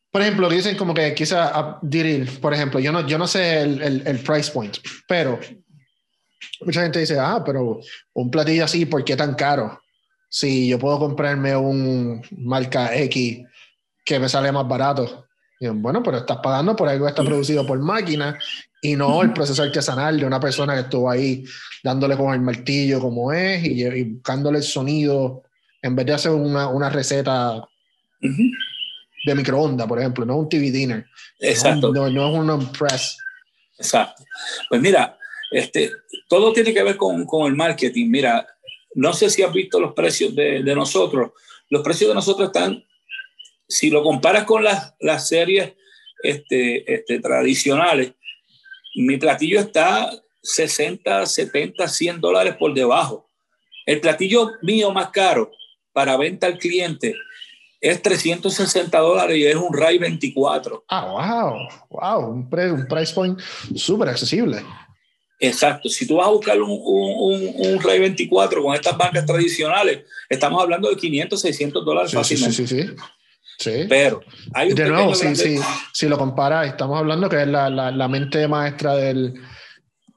Por 0.09 0.21
ejemplo, 0.21 0.47
dicen 0.47 0.77
como 0.77 0.93
que 0.93 1.13
quizá 1.13 1.79
Diril, 1.81 2.29
por 2.39 2.53
ejemplo, 2.53 2.79
yo 2.79 2.93
no, 2.93 3.05
yo 3.05 3.17
no 3.17 3.27
sé 3.27 3.59
el, 3.59 3.81
el, 3.81 4.07
el, 4.07 4.19
price 4.19 4.49
point, 4.49 4.77
pero 5.05 5.37
mucha 6.61 6.81
gente 6.81 6.99
dice, 6.99 7.19
ah, 7.19 7.43
pero 7.45 7.81
un 8.13 8.31
platillo 8.31 8.63
así, 8.63 8.85
¿por 8.85 9.03
qué 9.03 9.17
tan 9.17 9.35
caro? 9.35 9.81
Si 10.29 10.69
yo 10.69 10.79
puedo 10.79 10.97
comprarme 10.97 11.57
un 11.57 12.21
marca 12.31 12.95
X 12.95 13.45
que 14.05 14.17
me 14.17 14.29
sale 14.29 14.49
más 14.53 14.65
barato 14.65 15.26
bueno, 15.59 16.03
pero 16.03 16.17
estás 16.17 16.37
pagando 16.37 16.75
por 16.75 16.87
algo 16.87 17.05
que 17.05 17.09
está 17.09 17.23
producido 17.23 17.65
por 17.65 17.79
máquina 17.79 18.37
y 18.81 18.95
no 18.95 19.23
el 19.23 19.33
proceso 19.33 19.63
artesanal 19.63 20.19
de 20.19 20.25
una 20.25 20.39
persona 20.39 20.75
que 20.75 20.81
estuvo 20.81 21.09
ahí 21.09 21.43
dándole 21.83 22.15
con 22.15 22.33
el 22.33 22.41
martillo 22.41 22.99
como 22.99 23.31
es 23.33 23.63
y, 23.65 24.03
buscándole 24.03 24.59
el 24.59 24.63
sonido 24.63 25.43
en 25.81 25.95
vez 25.95 26.05
de 26.05 26.13
hacer 26.13 26.31
una, 26.31 26.67
una 26.67 26.89
receta 26.89 27.67
de 28.19 29.35
microondas, 29.35 29.87
por 29.87 29.99
ejemplo, 29.99 30.25
no 30.25 30.37
un 30.37 30.49
TV 30.49 30.71
dinner. 30.71 31.05
Exacto. 31.39 31.91
No, 31.93 32.09
no, 32.09 32.27
es 32.27 32.49
un 32.49 32.71
press. 32.71 33.17
Exacto. 33.77 34.23
Pues 34.69 34.81
mira, 34.81 35.17
este, 35.51 35.91
todo 36.27 36.53
tiene 36.53 36.73
que 36.73 36.83
ver 36.83 36.97
con, 36.97 37.25
con, 37.25 37.47
el 37.47 37.55
marketing. 37.55 38.09
Mira, 38.09 38.45
no 38.95 39.13
sé 39.13 39.29
si 39.29 39.43
has 39.43 39.53
visto 39.53 39.79
los 39.79 39.93
precios 39.93 40.35
de, 40.35 40.63
de 40.63 40.75
nosotros. 40.75 41.31
Los 41.69 41.83
precios 41.83 42.09
de 42.09 42.15
nosotros 42.15 42.47
están 42.47 42.83
si 43.67 43.89
lo 43.89 44.03
comparas 44.03 44.45
con 44.45 44.63
las, 44.63 44.95
las 44.99 45.27
series 45.27 45.73
este, 46.23 46.93
este, 46.93 47.19
tradicionales, 47.19 48.13
mi 48.95 49.17
platillo 49.17 49.59
está 49.59 50.09
60, 50.41 51.25
70, 51.25 51.87
100 51.87 52.21
dólares 52.21 52.55
por 52.57 52.73
debajo. 52.73 53.27
El 53.85 54.01
platillo 54.01 54.51
mío 54.61 54.91
más 54.91 55.09
caro 55.09 55.51
para 55.93 56.17
venta 56.17 56.47
al 56.47 56.57
cliente 56.57 57.15
es 57.79 58.01
360 58.01 58.97
dólares 58.97 59.37
y 59.37 59.45
es 59.45 59.55
un 59.55 59.73
RAI 59.73 59.97
24. 59.99 60.85
Ah, 60.87 61.05
wow, 61.05 61.67
wow, 61.89 62.31
un, 62.31 62.49
un 62.51 62.87
price 62.87 63.13
point 63.13 63.39
súper 63.75 64.09
accesible. 64.09 64.63
Exacto. 65.39 65.87
Si 65.89 66.07
tú 66.07 66.15
vas 66.15 66.27
a 66.27 66.31
buscar 66.31 66.59
un, 66.59 66.69
un, 66.69 67.53
un, 67.55 67.81
Rey 67.81 67.99
24 67.99 68.63
con 68.63 68.73
estas 68.73 68.97
bancas 68.97 69.25
tradicionales, 69.25 70.05
estamos 70.29 70.61
hablando 70.61 70.89
de 70.89 70.95
500, 70.95 71.39
600 71.39 71.85
dólares 71.85 72.11
sí, 72.11 72.17
fácilmente. 72.17 72.55
Sí, 72.55 72.67
sí, 72.67 72.81
sí. 72.81 72.95
Sí. 73.57 73.85
Pero 73.87 74.21
hay 74.53 74.69
un 74.69 74.75
De 74.75 74.89
nuevo, 74.89 75.15
si, 75.15 75.35
si, 75.35 75.57
si, 75.93 76.07
lo 76.07 76.17
comparas, 76.17 76.67
estamos 76.67 76.97
hablando 76.97 77.29
que 77.29 77.41
es 77.41 77.47
la, 77.47 77.69
la, 77.69 77.91
la 77.91 78.07
mente 78.07 78.47
maestra 78.47 78.95
del, 78.95 79.33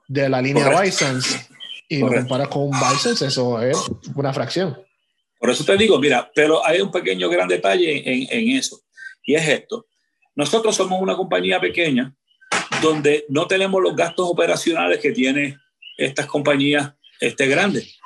de 0.08 0.28
la 0.28 0.40
línea 0.42 0.80
Bisons 0.80 1.48
y 1.88 1.98
lo 1.98 2.08
comparas 2.08 2.48
con 2.48 2.62
un 2.62 2.70
Bisons, 2.70 3.22
eso 3.22 3.60
es 3.60 3.78
una 4.14 4.32
fracción. 4.32 4.78
Por 5.38 5.50
eso 5.50 5.64
te 5.64 5.76
digo, 5.76 5.98
mira, 5.98 6.30
pero 6.34 6.64
hay 6.64 6.80
un 6.80 6.90
pequeño 6.90 7.28
gran 7.28 7.48
detalle 7.48 8.02
en, 8.04 8.26
en 8.30 8.56
eso. 8.56 8.80
Y 9.24 9.34
es 9.34 9.48
esto. 9.48 9.86
Nosotros 10.34 10.76
somos 10.76 11.00
una 11.00 11.16
compañía 11.16 11.60
pequeña 11.60 12.14
donde 12.82 13.24
no 13.28 13.46
tenemos 13.46 13.82
los 13.82 13.94
gastos 13.96 14.28
operacionales 14.28 15.00
que 15.00 15.12
tienen 15.12 15.58
estas 15.96 16.26
compañías 16.26 16.92
este, 17.20 17.46
grandes. 17.46 17.98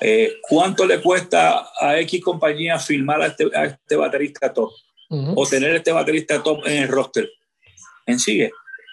Eh, 0.00 0.38
¿Cuánto 0.48 0.86
le 0.86 1.00
cuesta 1.00 1.70
a 1.80 1.98
X 2.00 2.22
compañía 2.22 2.78
filmar 2.78 3.22
a 3.22 3.26
este, 3.28 3.50
a 3.54 3.64
este 3.64 3.96
baterista 3.96 4.52
top? 4.52 4.70
O 5.08 5.46
tener 5.46 5.74
este 5.76 5.92
baterista 5.92 6.42
top 6.42 6.66
en 6.66 6.82
el 6.82 6.88
roster. 6.88 7.30
En 8.06 8.18
sigue. 8.18 8.50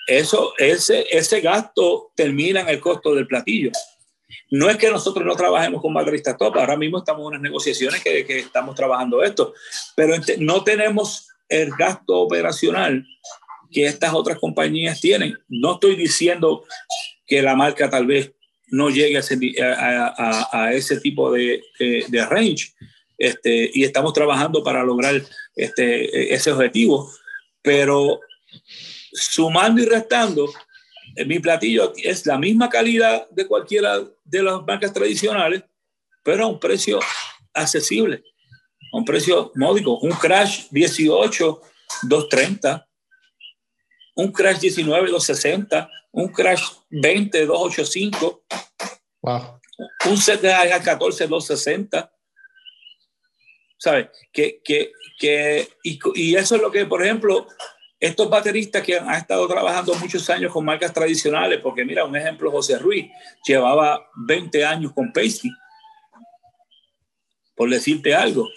Eso, 0.07 0.53
ese, 0.57 1.05
ese 1.09 1.41
gasto 1.41 2.11
termina 2.15 2.61
en 2.61 2.69
el 2.69 2.79
costo 2.79 3.15
del 3.15 3.25
platillo. 3.25 3.71
No 4.51 4.69
es 4.69 4.77
que 4.77 4.91
nosotros 4.91 5.25
no 5.25 5.35
trabajemos 5.35 5.81
con 5.81 5.93
bateristas 5.93 6.37
top, 6.37 6.57
ahora 6.57 6.77
mismo 6.77 6.99
estamos 6.99 7.21
en 7.21 7.27
unas 7.27 7.41
negociaciones 7.41 8.03
que, 8.03 8.25
que 8.25 8.39
estamos 8.39 8.75
trabajando 8.75 9.23
esto, 9.23 9.53
pero 9.95 10.15
no 10.39 10.63
tenemos 10.63 11.27
el 11.49 11.71
gasto 11.71 12.19
operacional 12.19 13.05
que 13.71 13.85
estas 13.85 14.13
otras 14.13 14.37
compañías 14.37 15.01
tienen. 15.01 15.37
No 15.47 15.73
estoy 15.73 15.95
diciendo 15.95 16.63
que 17.25 17.41
la 17.41 17.55
marca 17.55 17.89
tal 17.89 18.05
vez 18.05 18.33
no 18.67 18.89
llegue 18.89 19.17
a 19.17 19.19
ese, 20.73 20.99
tipo 20.99 21.31
de, 21.31 21.61
range, 22.29 22.73
este, 23.17 23.71
y 23.73 23.83
estamos 23.83 24.13
trabajando 24.13 24.63
para 24.63 24.83
lograr 24.83 25.21
este, 25.55 26.33
ese 26.33 26.51
objetivo, 26.51 27.11
pero 27.61 28.19
sumando 29.13 29.81
y 29.81 29.85
restando, 29.85 30.51
mi 31.25 31.39
platillo 31.39 31.93
es 31.97 32.25
la 32.25 32.37
misma 32.37 32.69
calidad 32.69 33.29
de 33.29 33.47
cualquiera 33.47 33.99
de 34.23 34.43
las 34.43 34.63
marcas 34.65 34.93
tradicionales, 34.93 35.63
pero 36.23 36.45
a 36.45 36.47
un 36.47 36.59
precio 36.59 36.99
accesible, 37.53 38.23
a 38.91 38.97
un 38.97 39.05
precio 39.05 39.51
módico. 39.55 39.99
Un 39.99 40.11
Crash 40.11 40.67
18, 40.71 41.61
230, 42.03 42.87
un 44.15 44.31
Crash 44.31 44.59
19 44.59 45.11
260, 45.11 45.89
un 46.13 46.27
Crash 46.29 46.63
20 46.89 47.45
285, 47.45 48.45
wow. 49.21 49.59
un 50.09 50.17
ZH 50.17 50.83
14 50.83 51.27
260. 51.27 52.09
¿Sabes? 53.77 54.07
Que, 54.31 54.61
que, 54.63 54.91
que, 55.19 55.67
y, 55.83 55.99
y, 56.15 56.35
eso 56.35 56.55
es 56.55 56.61
lo 56.61 56.71
que, 56.71 56.85
por 56.85 57.03
ejemplo, 57.03 57.47
estos 57.99 58.29
bateristas 58.29 58.81
que 58.81 58.97
han, 58.97 59.13
estado 59.15 59.45
trabajando 59.47 59.93
muchos 59.95 60.29
años 60.29 60.53
con 60.53 60.63
marcas 60.63 60.93
tradicionales, 60.93 61.59
porque 61.61 61.83
mira, 61.83 62.05
un 62.05 62.15
ejemplo, 62.15 62.51
José 62.51 62.77
Ruiz 62.77 63.09
llevaba 63.45 64.09
20 64.15 64.63
años 64.63 64.93
con 64.93 65.11
Paisley, 65.11 65.51
por 67.55 67.69
decirte 67.69 68.15
algo. 68.15 68.49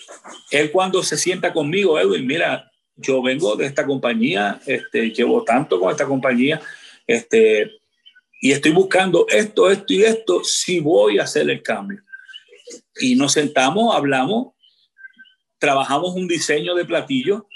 Él 0.50 0.70
cuando 0.70 1.02
se 1.02 1.16
sienta 1.16 1.52
conmigo, 1.52 1.98
Edwin, 1.98 2.26
mira, 2.26 2.70
yo 2.94 3.20
vengo 3.20 3.56
de 3.56 3.66
esta 3.66 3.84
compañía, 3.84 4.60
este, 4.66 5.10
llevo 5.10 5.42
tanto 5.42 5.80
con 5.80 5.90
esta 5.90 6.06
compañía, 6.06 6.60
este, 7.06 7.70
y 8.40 8.52
estoy 8.52 8.72
buscando 8.72 9.26
esto, 9.28 9.70
esto 9.70 9.92
y 9.92 10.02
esto, 10.02 10.44
si 10.44 10.80
voy 10.80 11.18
a 11.18 11.24
hacer 11.24 11.48
el 11.50 11.62
cambio. 11.62 12.02
Y 13.00 13.14
nos 13.14 13.32
sentamos, 13.32 13.94
hablamos, 13.94 14.54
trabajamos 15.58 16.14
un 16.14 16.28
diseño 16.28 16.74
de 16.74 16.84
platillo, 16.84 17.46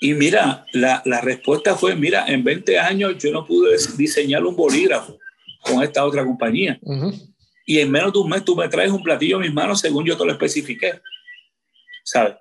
y 0.00 0.12
mira, 0.14 0.66
la, 0.72 1.02
la 1.06 1.20
respuesta 1.20 1.74
fue, 1.76 1.94
mira, 1.94 2.26
en 2.26 2.44
20 2.44 2.78
años 2.78 3.16
yo 3.18 3.32
no 3.32 3.46
pude 3.46 3.76
diseñar 3.96 4.44
un 4.44 4.54
bolígrafo 4.54 5.18
con 5.62 5.82
esta 5.82 6.04
otra 6.04 6.24
compañía. 6.24 6.78
Y 7.66 7.78
en 7.78 7.90
menos 7.90 8.12
de 8.12 8.18
un 8.18 8.28
mes 8.28 8.44
tú 8.44 8.54
me 8.54 8.68
traes 8.68 8.90
un 8.90 9.02
platillo 9.02 9.36
en 9.36 9.42
mis 9.42 9.54
manos 9.54 9.80
según 9.80 10.04
yo 10.04 10.16
te 10.16 10.24
lo 10.24 10.32
especifiqué. 10.32 11.00
¿Sabes? 12.04 12.34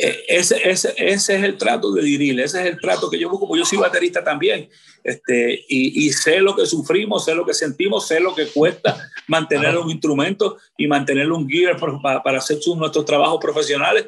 Eh, 0.00 0.24
ese, 0.28 0.56
ese, 0.68 0.94
ese, 0.96 1.34
es 1.34 1.42
el 1.42 1.56
trato 1.58 1.92
de 1.92 2.02
Diril, 2.02 2.38
ese 2.38 2.60
es 2.60 2.66
el 2.66 2.80
trato 2.80 3.10
que 3.10 3.18
yo 3.18 3.28
busco, 3.28 3.48
porque 3.48 3.58
yo 3.58 3.66
soy 3.66 3.78
baterista 3.78 4.22
también, 4.22 4.70
este, 5.02 5.64
y, 5.68 6.06
y, 6.06 6.12
sé 6.12 6.38
lo 6.38 6.54
que 6.54 6.66
sufrimos, 6.66 7.24
sé 7.24 7.34
lo 7.34 7.44
que 7.44 7.52
sentimos, 7.52 8.06
sé 8.06 8.20
lo 8.20 8.32
que 8.32 8.46
cuesta 8.46 9.10
mantener 9.26 9.76
un 9.76 9.90
instrumento 9.90 10.58
y 10.76 10.86
mantener 10.86 11.32
un 11.32 11.48
gear 11.48 11.76
para, 11.76 12.22
para 12.22 12.38
hacer 12.38 12.62
sus, 12.62 12.76
nuestros 12.76 13.04
trabajos 13.04 13.40
profesionales 13.40 14.06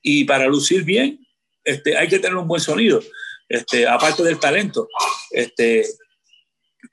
y 0.00 0.24
para 0.24 0.46
lucir 0.46 0.84
bien, 0.84 1.20
este, 1.62 1.98
hay 1.98 2.08
que 2.08 2.18
tener 2.18 2.36
un 2.36 2.48
buen 2.48 2.62
sonido, 2.62 3.02
este, 3.46 3.86
aparte 3.86 4.22
del 4.22 4.38
talento. 4.38 4.88
Este, 5.32 5.84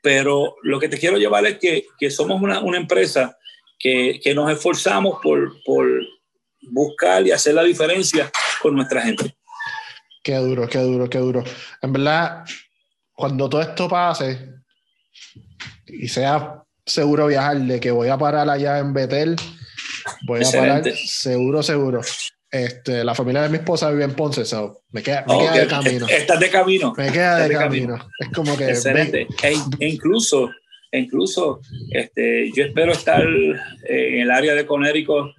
pero 0.02 0.58
lo 0.64 0.82
que 0.82 0.90
te 0.90 0.98
quiero 0.98 1.18
llevar 1.18 1.46
es 1.46 1.60
que, 1.60 1.86
que 1.98 2.12
somos 2.12 2.42
una, 2.42 2.60
una 2.60 2.78
empresa 2.78 3.38
que, 3.80 4.20
que, 4.22 4.34
nos 4.34 4.52
esforzamos 4.52 5.20
por, 5.22 5.64
por 5.64 5.88
buscar 6.72 7.26
y 7.26 7.32
hacer 7.32 7.54
la 7.54 7.64
diferencia 7.64 8.32
con 8.62 8.76
nuestra 8.76 9.02
gente. 9.02 9.36
Qué 10.24 10.36
duro, 10.36 10.68
qué 10.68 10.80
duro, 10.80 11.10
qué 11.10 11.18
duro. 11.18 11.44
En 11.82 11.92
verdad, 11.92 12.46
cuando 13.14 13.50
todo 13.50 13.62
esto 13.62 13.90
pase 13.90 14.54
y 15.86 16.08
sea 16.08 16.64
seguro 16.86 17.28
viajar, 17.28 17.58
de 17.58 17.80
que 17.80 17.92
voy 17.92 18.08
a 18.08 18.18
parar 18.18 18.50
allá 18.50 18.80
en 18.80 18.94
Betel, 18.94 19.36
voy 20.26 20.44
a 20.44 20.52
parar 20.52 20.84
seguro, 20.96 21.62
seguro. 21.62 22.02
Este, 22.50 23.04
la 23.04 23.16
familia 23.16 23.42
de 23.42 23.50
mi 23.50 23.58
esposa 23.58 23.90
vive 23.90 24.04
en 24.04 24.14
Ponce, 24.14 24.46
so 24.46 24.84
me 24.92 25.02
queda, 25.02 25.26
me 25.28 25.40
queda 25.40 25.54
de 25.54 25.68
camino. 25.68 26.08
Estás 26.08 26.40
de 26.40 26.50
camino. 26.52 26.94
Me 26.96 27.12
queda 27.12 27.48
de, 27.48 27.54
camino. 27.54 28.10
Es 28.20 28.30
como 28.30 28.56
que. 28.56 28.70
Excelente. 28.70 29.28
E, 29.42 29.54
e, 29.80 29.88
incluso, 29.88 30.52
incluso 30.92 31.62
este, 31.90 32.52
yo 32.56 32.64
espero 32.64 32.92
estar 32.92 33.24
en 33.24 34.20
el 34.20 34.30
área 34.30 34.54
de 34.54 34.68
Conérico 34.68 35.34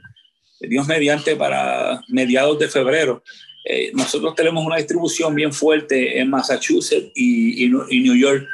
Dios 0.68 0.86
mediante, 0.86 1.36
para 1.36 2.00
mediados 2.08 2.58
de 2.58 2.68
febrero. 2.68 3.22
Eh, 3.64 3.92
nosotros 3.94 4.34
tenemos 4.34 4.64
una 4.64 4.76
distribución 4.76 5.34
bien 5.34 5.52
fuerte 5.52 6.20
en 6.20 6.28
Massachusetts 6.28 7.10
y, 7.14 7.64
y, 7.64 8.00
New 8.00 8.14
York. 8.14 8.46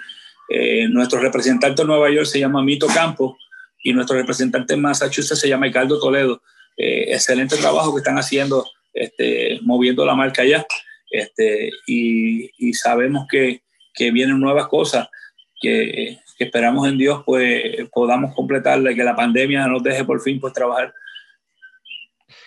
Eh, 0.49 0.88
nuestro 0.88 1.20
representante 1.20 1.83
en 1.83 1.88
Nueva 1.88 2.11
York 2.11 2.27
se 2.27 2.38
llama 2.38 2.62
Mito 2.62 2.87
Campo 2.87 3.37
y 3.83 3.92
nuestro 3.92 4.16
representante 4.16 4.75
en 4.75 4.83
Massachusetts 4.83 5.40
se 5.40 5.49
llama 5.49 5.66
Ricardo 5.66 5.99
Toledo. 5.99 6.40
Eh, 6.77 7.12
excelente 7.12 7.57
trabajo 7.57 7.92
que 7.92 7.99
están 7.99 8.18
haciendo, 8.18 8.64
este, 8.94 9.59
moviendo 9.62 10.07
la 10.07 10.14
marca 10.14 10.42
allá. 10.42 10.64
Este, 11.11 11.70
y, 11.88 12.51
y 12.57 12.73
sabemos 12.75 13.27
que, 13.29 13.62
que, 13.92 14.12
vienen 14.12 14.38
nuevas 14.38 14.68
cosas 14.68 15.09
que, 15.61 16.18
que, 16.38 16.44
esperamos 16.44 16.87
en 16.88 16.96
Dios 16.96 17.25
pues 17.27 17.88
podamos 17.92 18.33
completarla 18.33 18.92
y 18.92 18.94
que 18.94 19.03
la 19.03 19.16
pandemia 19.16 19.66
nos 19.66 19.83
deje 19.83 20.05
por 20.05 20.23
fin 20.23 20.38
pues 20.38 20.53
trabajar 20.53 20.94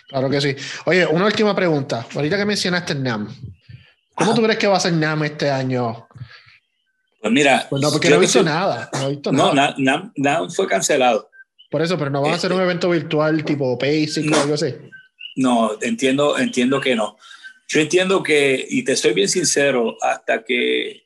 Claro 0.08 0.30
que 0.30 0.40
sí. 0.40 0.54
Oye, 0.86 1.06
una 1.06 1.26
última 1.26 1.54
pregunta. 1.54 2.06
Ahorita 2.14 2.36
que 2.36 2.44
mencionaste 2.44 2.94
NAM, 2.94 3.28
¿cómo 4.14 4.34
tú 4.34 4.42
crees 4.42 4.58
que 4.58 4.66
va 4.66 4.76
a 4.76 4.80
ser 4.80 4.92
NAM 4.92 5.24
este 5.24 5.50
año? 5.50 6.06
Pues 7.20 7.32
mira, 7.32 7.66
pues 7.70 7.82
no, 7.82 7.90
porque 7.90 8.10
no 8.10 8.16
he 8.16 8.20
visto 8.20 8.42
nada. 8.42 8.90
No, 8.92 9.06
he 9.06 9.10
visto 9.10 9.32
no 9.32 9.54
nada. 9.54 9.74
NAM, 9.78 10.12
NAM, 10.16 10.50
fue 10.50 10.66
cancelado. 10.66 11.30
Por 11.70 11.82
eso, 11.82 11.98
pero 11.98 12.10
no 12.10 12.22
van 12.22 12.32
a 12.32 12.34
hacer 12.36 12.52
un 12.52 12.58
este, 12.58 12.64
evento 12.64 12.90
virtual 12.90 13.44
tipo 13.44 13.76
Basic 13.76 14.30
o 14.30 14.40
algo 14.40 14.54
así. 14.54 14.74
No, 15.36 15.72
entiendo, 15.80 16.38
entiendo 16.38 16.80
que 16.80 16.94
no. 16.94 17.16
Yo 17.66 17.80
entiendo 17.80 18.22
que, 18.22 18.64
y 18.68 18.84
te 18.84 18.94
soy 18.94 19.14
bien 19.14 19.28
sincero, 19.28 19.96
hasta 20.00 20.44
que 20.44 21.02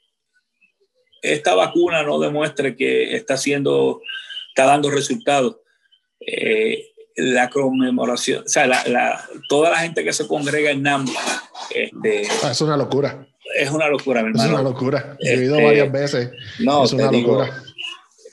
esta 1.22 1.54
vacuna 1.54 2.02
no 2.02 2.18
demuestre 2.18 2.76
que 2.76 3.16
está 3.16 3.34
haciendo, 3.34 4.02
está 4.48 4.66
dando 4.66 4.90
resultados, 4.90 5.58
eh, 6.20 6.90
la 7.18 7.50
conmemoración, 7.50 8.44
o 8.44 8.48
sea, 8.48 8.66
la, 8.66 8.84
la, 8.86 9.28
toda 9.48 9.70
la 9.70 9.78
gente 9.78 10.04
que 10.04 10.12
se 10.12 10.26
congrega 10.26 10.70
en 10.70 10.82
NAM. 10.82 11.06
Este, 11.74 12.28
ah, 12.44 12.52
es 12.52 12.60
una 12.60 12.76
locura. 12.76 13.26
Es 13.56 13.70
una 13.70 13.88
locura, 13.88 14.22
mi 14.22 14.28
hermano. 14.28 14.48
Es 14.48 14.54
una 14.54 14.62
locura. 14.62 15.16
He 15.20 15.36
ido 15.36 15.56
este, 15.56 15.66
varias 15.66 15.92
veces. 15.92 16.30
No, 16.60 16.84
es 16.84 16.92
una 16.92 17.10
locura. 17.10 17.62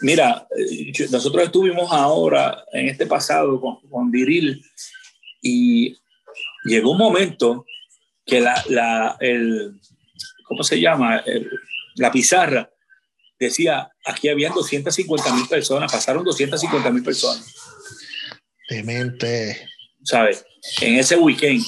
Mira, 0.02 0.48
nosotros 1.10 1.46
estuvimos 1.46 1.92
ahora, 1.92 2.64
en 2.74 2.90
este 2.90 3.08
pasado, 3.08 3.60
con, 3.60 3.80
con 3.90 4.12
Diril, 4.12 4.64
y 5.42 5.98
llegó 6.66 6.92
un 6.92 6.98
momento 6.98 7.66
que 8.26 8.40
la, 8.40 8.62
la 8.70 9.18
el, 9.20 9.80
¿cómo 10.44 10.64
se 10.64 10.80
llama? 10.80 11.18
El, 11.26 11.50
la 11.96 12.12
pizarra 12.12 12.70
decía, 13.40 13.90
aquí 14.06 14.30
habían 14.30 14.54
250 14.54 15.34
mil 15.34 15.48
personas, 15.48 15.92
pasaron 15.92 16.24
250 16.24 16.90
mil 16.92 17.04
personas. 17.04 17.65
Demente. 18.70 19.70
¿Sabes? 20.04 20.46
En 20.82 20.96
ese 20.96 21.16
weekend, 21.16 21.64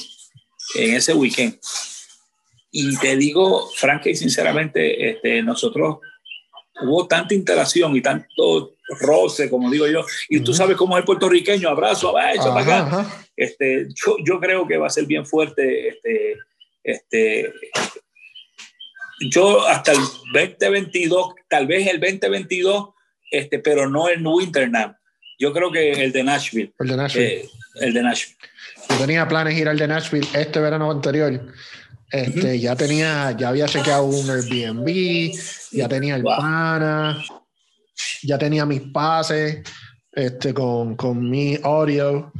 en 0.76 0.94
ese 0.94 1.14
weekend. 1.14 1.58
Y 2.70 2.96
te 2.98 3.16
digo, 3.16 3.68
franca 3.76 4.10
y 4.10 4.14
sinceramente, 4.14 5.10
este, 5.10 5.42
nosotros 5.42 5.98
hubo 6.82 7.06
tanta 7.08 7.34
interacción 7.34 7.96
y 7.96 8.02
tanto 8.02 8.76
roce, 9.00 9.50
como 9.50 9.70
digo 9.70 9.86
yo, 9.86 10.04
y 10.28 10.40
tú 10.40 10.54
sabes 10.54 10.76
cómo 10.76 10.96
es 10.96 11.00
el 11.00 11.06
puertorriqueño, 11.06 11.68
abrazo, 11.68 12.16
abrazo, 12.16 12.54
para 12.54 12.84
acá. 12.84 13.26
Este, 13.36 13.88
yo, 13.94 14.16
yo, 14.24 14.40
creo 14.40 14.66
que 14.66 14.76
va 14.76 14.86
a 14.86 14.90
ser 14.90 15.06
bien 15.06 15.26
fuerte. 15.26 15.88
Este, 15.88 16.36
este, 16.82 17.52
yo 19.30 19.66
hasta 19.66 19.92
el 19.92 19.98
2022, 20.32 21.34
tal 21.48 21.66
vez 21.66 21.86
el 21.86 22.00
2022, 22.00 22.90
este, 23.30 23.58
pero 23.58 23.88
no 23.88 24.08
el 24.08 24.26
Winternam. 24.26 24.97
Yo 25.38 25.52
creo 25.52 25.70
que 25.70 25.92
el 25.92 26.12
de 26.12 26.24
Nashville. 26.24 26.72
El 26.78 26.88
de 26.88 26.96
Nashville. 26.96 27.26
Eh, 27.26 27.48
el 27.80 27.94
de 27.94 28.02
Nashville. 28.02 28.36
Yo 28.90 28.96
tenía 28.98 29.28
planes 29.28 29.56
ir 29.56 29.68
al 29.68 29.78
de 29.78 29.86
Nashville 29.86 30.26
este 30.34 30.58
verano 30.58 30.90
anterior. 30.90 31.40
Este, 32.10 32.58
Ya 32.58 32.74
tenía, 32.74 33.36
ya 33.38 33.50
había 33.50 33.66
chequeado 33.66 34.04
un 34.04 34.30
Airbnb, 34.30 35.32
ya 35.72 35.88
tenía 35.88 36.16
el 36.16 36.22
pana, 36.22 37.22
ya 38.22 38.38
tenía 38.38 38.64
mis 38.64 38.80
pases 38.80 39.62
este, 40.12 40.54
con, 40.54 40.96
con 40.96 41.28
mi 41.28 41.58
audio. 41.62 42.32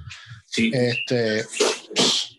Sí. 0.47 0.71
Este, 0.73 1.45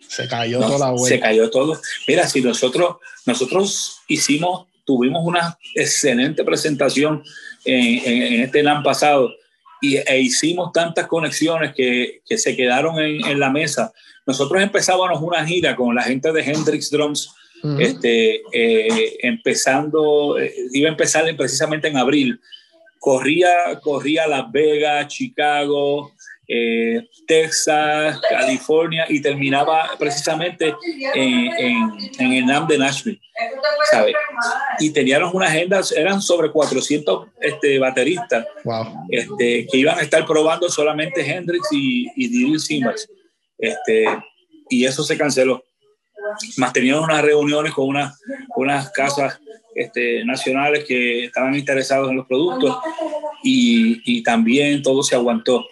se 0.07 0.27
cayó 0.27 0.59
toda 0.59 0.79
la 0.79 0.91
vuelta. 0.91 1.15
Se 1.15 1.19
cayó 1.19 1.49
todo. 1.49 1.79
Mira, 2.07 2.27
si 2.27 2.41
nosotros, 2.41 2.97
nosotros 3.25 3.99
hicimos, 4.07 4.67
tuvimos 4.83 5.21
una 5.23 5.57
excelente 5.75 6.43
presentación 6.43 7.23
en, 7.63 8.33
en, 8.33 8.41
este 8.41 8.67
año 8.67 8.83
pasado 8.83 9.29
y, 9.81 9.97
e 9.97 10.19
hicimos 10.19 10.71
tantas 10.71 11.07
conexiones 11.07 11.73
que, 11.75 12.21
que 12.25 12.37
se 12.37 12.55
quedaron 12.55 12.99
en, 12.99 13.25
en, 13.25 13.39
la 13.39 13.49
mesa. 13.49 13.91
Nosotros 14.25 14.61
empezábamos 14.61 15.21
una 15.21 15.45
gira 15.45 15.75
con 15.75 15.95
la 15.95 16.03
gente 16.03 16.31
de 16.31 16.41
Hendrix 16.41 16.89
Drums, 16.91 17.33
uh 17.63 17.67
-huh. 17.67 17.81
este, 17.81 18.41
eh, 18.51 19.17
empezando, 19.21 20.37
eh, 20.39 20.53
iba 20.73 20.87
a 20.89 20.91
empezar 20.91 21.23
precisamente 21.35 21.87
en 21.87 21.97
abril. 21.97 22.39
Corría, 22.99 23.79
corría 23.81 24.27
Las 24.27 24.51
Vegas, 24.51 25.07
Chicago, 25.07 26.11
eh, 26.51 27.07
Texas, 27.27 28.19
California 28.27 29.05
y 29.07 29.21
terminaba 29.21 29.91
precisamente 29.99 30.73
en, 31.13 31.53
en, 31.57 31.97
en 32.17 32.33
el 32.33 32.45
NAM 32.47 32.67
de 32.67 32.77
Nashville. 32.79 33.21
¿sabe? 33.91 34.13
Y 34.79 34.91
teníamos 34.91 35.33
una 35.33 35.47
agenda, 35.47 35.81
eran 35.95 36.21
sobre 36.21 36.51
400 36.51 37.27
este, 37.39 37.79
bateristas 37.79 38.45
wow. 38.63 38.85
este, 39.09 39.67
que 39.67 39.77
iban 39.77 39.97
a 39.99 40.01
estar 40.01 40.25
probando 40.25 40.69
solamente 40.69 41.21
Hendrix 41.21 41.67
y, 41.71 42.07
y 42.15 42.27
Diddy 42.27 42.59
Simmons. 42.59 43.07
Este, 43.57 44.05
y 44.69 44.85
eso 44.85 45.03
se 45.03 45.17
canceló. 45.17 45.63
Más 46.57 46.73
teníamos 46.73 47.03
unas 47.03 47.21
reuniones 47.21 47.73
con 47.73 47.87
una, 47.87 48.15
unas 48.55 48.89
casas 48.91 49.39
este, 49.75 50.23
nacionales 50.25 50.85
que 50.85 51.25
estaban 51.25 51.55
interesados 51.55 52.09
en 52.09 52.17
los 52.17 52.27
productos 52.27 52.77
y, 53.43 54.01
y 54.05 54.23
también 54.23 54.81
todo 54.81 55.03
se 55.03 55.15
aguantó. 55.15 55.65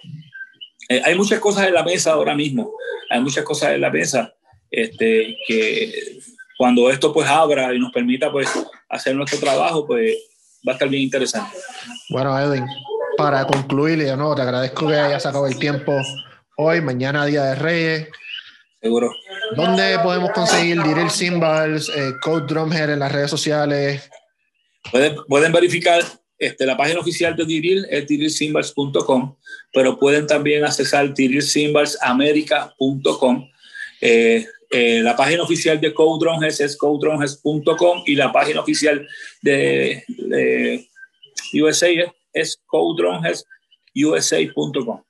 Eh, 0.90 1.02
hay 1.04 1.16
muchas 1.16 1.40
cosas 1.40 1.68
en 1.68 1.74
la 1.74 1.84
mesa 1.84 2.14
ahora 2.14 2.36
mismo, 2.36 2.74
hay 3.10 3.20
muchas 3.22 3.44
cosas 3.44 3.72
en 3.72 3.82
la 3.82 3.90
mesa 3.90 4.34
este, 4.72 5.38
que 5.48 6.20
cuando 6.58 6.90
esto 6.90 7.14
pues 7.14 7.28
abra 7.28 7.74
y 7.74 7.80
nos 7.80 7.92
permita 7.92 8.32
pues 8.32 8.50
hacer 8.90 9.16
nuestro 9.16 9.40
trabajo, 9.40 9.86
pues 9.86 10.16
va 10.68 10.72
a 10.72 10.76
estar 10.76 10.90
bien 10.90 11.04
interesante. 11.04 11.56
Bueno, 12.10 12.38
Edwin, 12.40 12.66
para 13.18 13.46
concluir, 13.46 14.00
de 14.00 14.16
nuevo 14.16 14.36
te 14.36 14.42
agradezco 14.42 14.88
que 14.88 14.96
hayas 14.96 15.24
sacado 15.24 15.48
el 15.48 15.58
tiempo 15.58 15.94
hoy, 16.58 16.82
mañana 16.82 17.26
Día 17.26 17.44
de 17.44 17.56
Reyes. 17.56 18.08
Seguro. 18.82 19.12
¿Dónde 19.56 19.98
podemos 20.00 20.32
conseguir 20.32 20.82
Diril 20.84 21.10
Cymbals, 21.10 21.90
eh, 21.90 22.14
Code 22.22 22.46
Drumhead 22.48 22.92
en 22.92 23.00
las 23.00 23.12
redes 23.12 23.30
sociales? 23.30 24.10
Pueden, 24.92 25.16
pueden 25.28 25.52
verificar 25.52 26.02
este, 26.40 26.66
la 26.66 26.78
página 26.78 27.00
oficial 27.00 27.36
de 27.36 27.46
Diril 27.46 27.86
es 27.90 28.08
dirilcymbals.com, 28.08 29.36
pero 29.74 29.98
pueden 29.98 30.28
también 30.28 30.64
accesar 30.64 31.12
dirilcymbalsamerica.com. 31.14 33.50
Eh, 34.02 34.46
eh, 34.70 35.00
la 35.02 35.16
página 35.16 35.44
oficial 35.44 35.80
de 35.80 35.90
Drumheads 35.90 36.60
es 36.60 36.76
codedrumheads.com 36.78 38.04
y 38.06 38.16
la 38.16 38.32
página 38.32 38.62
oficial 38.62 39.08
de, 39.42 40.04
USA 41.54 41.90
es, 41.90 42.12
es 42.34 42.60
codedrumheadsusa.com. 42.66 45.02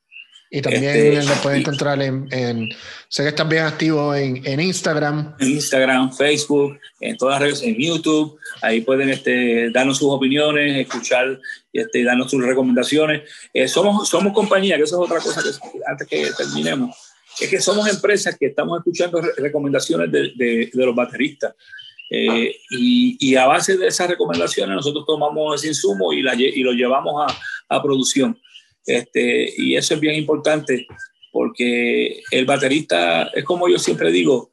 Y 0.49 0.61
también 0.61 0.85
este, 0.85 1.23
lo 1.23 1.41
pueden 1.41 1.59
encontrar 1.59 2.01
en, 2.01 2.27
en, 2.31 2.69
sé 3.09 3.23
que 3.23 3.29
están 3.29 3.49
bien 3.49 3.63
activos 3.63 4.15
en, 4.15 4.45
en, 4.45 4.59
Instagram. 4.61 5.35
En 5.39 5.47
Instagram, 5.49 6.13
Facebook, 6.13 6.79
en 7.01 7.17
todas 7.17 7.35
las 7.35 7.41
redes, 7.41 7.63
en 7.63 7.75
YouTube. 7.75 8.39
Ahí 8.61 8.81
pueden 8.81 9.09
este, 9.09 9.69
darnos 9.71 9.97
sus 9.97 10.09
opiniones, 10.09 10.77
escuchar, 10.77 11.39
este, 11.73 12.03
darnos 12.03 12.31
sus 12.31 12.41
recomendaciones. 12.41 13.23
Eh, 13.53 13.67
somos, 13.67 14.07
somos 14.07 14.31
compañía, 14.31 14.77
que 14.77 14.83
eso 14.83 15.03
es 15.03 15.09
otra 15.09 15.21
cosa 15.21 15.43
que 15.43 15.49
antes 15.85 16.07
que 16.07 16.29
terminemos. 16.37 16.95
Es 17.39 17.49
que 17.49 17.59
somos 17.59 17.87
empresas 17.89 18.37
que 18.37 18.47
estamos 18.47 18.79
escuchando 18.79 19.21
recomendaciones 19.37 20.09
de, 20.11 20.31
de, 20.35 20.69
de 20.73 20.85
los 20.85 20.95
bateristas. 20.95 21.53
Eh, 22.09 22.55
y, 22.69 23.17
y, 23.19 23.35
a 23.35 23.47
base 23.47 23.75
de 23.75 23.87
esas 23.87 24.07
recomendaciones 24.07 24.73
nosotros 24.73 25.03
tomamos 25.05 25.55
ese 25.55 25.67
insumo 25.67 26.13
y, 26.13 26.21
la, 26.21 26.35
y 26.35 26.61
lo 26.61 26.71
llevamos 26.71 27.29
a, 27.29 27.75
a 27.75 27.83
producción. 27.83 28.39
Este, 28.87 29.53
y 29.57 29.75
eso 29.75 29.93
es 29.93 29.99
bien 29.99 30.15
importante 30.15 30.87
porque 31.31 32.21
el 32.31 32.45
baterista, 32.45 33.29
es 33.35 33.43
como 33.43 33.69
yo 33.69 33.77
siempre 33.77 34.11
digo, 34.11 34.51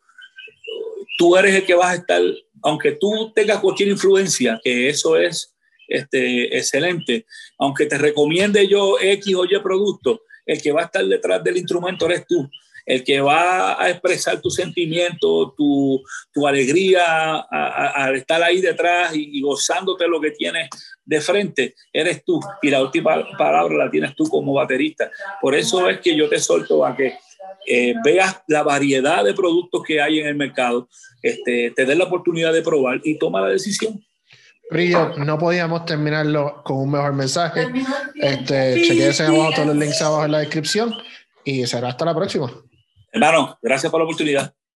tú 1.17 1.37
eres 1.37 1.55
el 1.55 1.65
que 1.65 1.75
vas 1.75 1.93
a 1.93 1.95
estar, 1.95 2.21
aunque 2.63 2.93
tú 2.93 3.33
tengas 3.35 3.61
cualquier 3.61 3.91
influencia, 3.91 4.61
que 4.63 4.89
eso 4.89 5.17
es 5.17 5.55
este, 5.89 6.57
excelente, 6.57 7.27
aunque 7.59 7.87
te 7.87 7.97
recomiende 7.97 8.67
yo 8.67 8.97
X 9.01 9.35
o 9.37 9.45
Y 9.45 9.59
producto, 9.63 10.23
el 10.45 10.61
que 10.61 10.73
va 10.73 10.83
a 10.83 10.87
estar 10.87 11.05
detrás 11.07 11.43
del 11.43 11.57
instrumento 11.57 12.07
eres 12.07 12.27
tú 12.27 12.51
el 12.87 13.03
que 13.03 13.21
va 13.21 13.83
a 13.83 13.91
expresar 13.91 14.41
tu 14.41 14.51
sentimiento, 14.51 15.55
tu, 15.57 16.03
tu 16.33 16.47
alegría 16.47 17.37
al 17.41 18.17
estar 18.17 18.43
ahí 18.43 18.61
detrás 18.61 19.15
y, 19.15 19.39
y, 19.39 19.41
gozándote 19.41 20.07
lo 20.07 20.21
que 20.21 20.33
tienes 20.33 20.69
de 21.05 21.21
frente, 21.21 21.75
eres 21.93 22.25
tú. 22.25 22.41
Y 22.63 22.71
la 22.71 22.83
última 22.83 23.27
palabra 23.39 23.87
la 23.87 23.91
tienes 23.91 24.15
tú 24.15 24.25
como 24.29 24.53
baterista. 24.53 25.11
Por 25.41 25.55
eso 25.55 25.89
es 25.89 26.01
que 26.01 26.17
yo 26.17 26.29
te 26.29 26.39
solto 26.39 26.85
a 26.85 26.97
que 26.97 27.15
eh, 27.67 27.95
veas 28.05 28.43
la 28.47 28.63
variedad 28.63 29.25
de 29.25 29.33
productos 29.33 29.83
que 29.83 30.01
hay 30.01 30.21
en 30.21 30.27
el 30.27 30.35
mercado, 30.35 30.89
este, 31.23 31.73
te 31.75 31.87
des 31.87 31.97
la 31.97 32.05
oportunidad 32.05 32.53
de 32.53 32.63
probar 32.63 33.01
y 33.05 33.19
toma 33.19 33.41
la 33.41 33.49
decisión. 33.49 34.05
Brillo, 34.71 35.17
no 35.19 35.39
podíamos 35.39 35.85
terminarlo 35.85 36.63
con 36.65 36.79
un 36.79 36.91
mejor 36.91 37.13
mensaje. 37.15 37.67
Este, 38.15 38.83
chequense 38.83 39.25
abajo 39.25 39.51
todos 39.55 39.69
los 39.69 39.77
links 39.77 40.03
abajo 40.03 40.25
en 40.25 40.33
la 40.33 40.39
descripción 40.39 40.95
y 41.45 41.67
será 41.67 41.89
hasta 41.89 42.05
la 42.05 42.15
próxima. 42.15 42.51
Hermano, 43.15 43.57
gracias 43.63 43.93
por 43.93 44.01
la 44.01 44.07
oportunidad. 44.07 44.53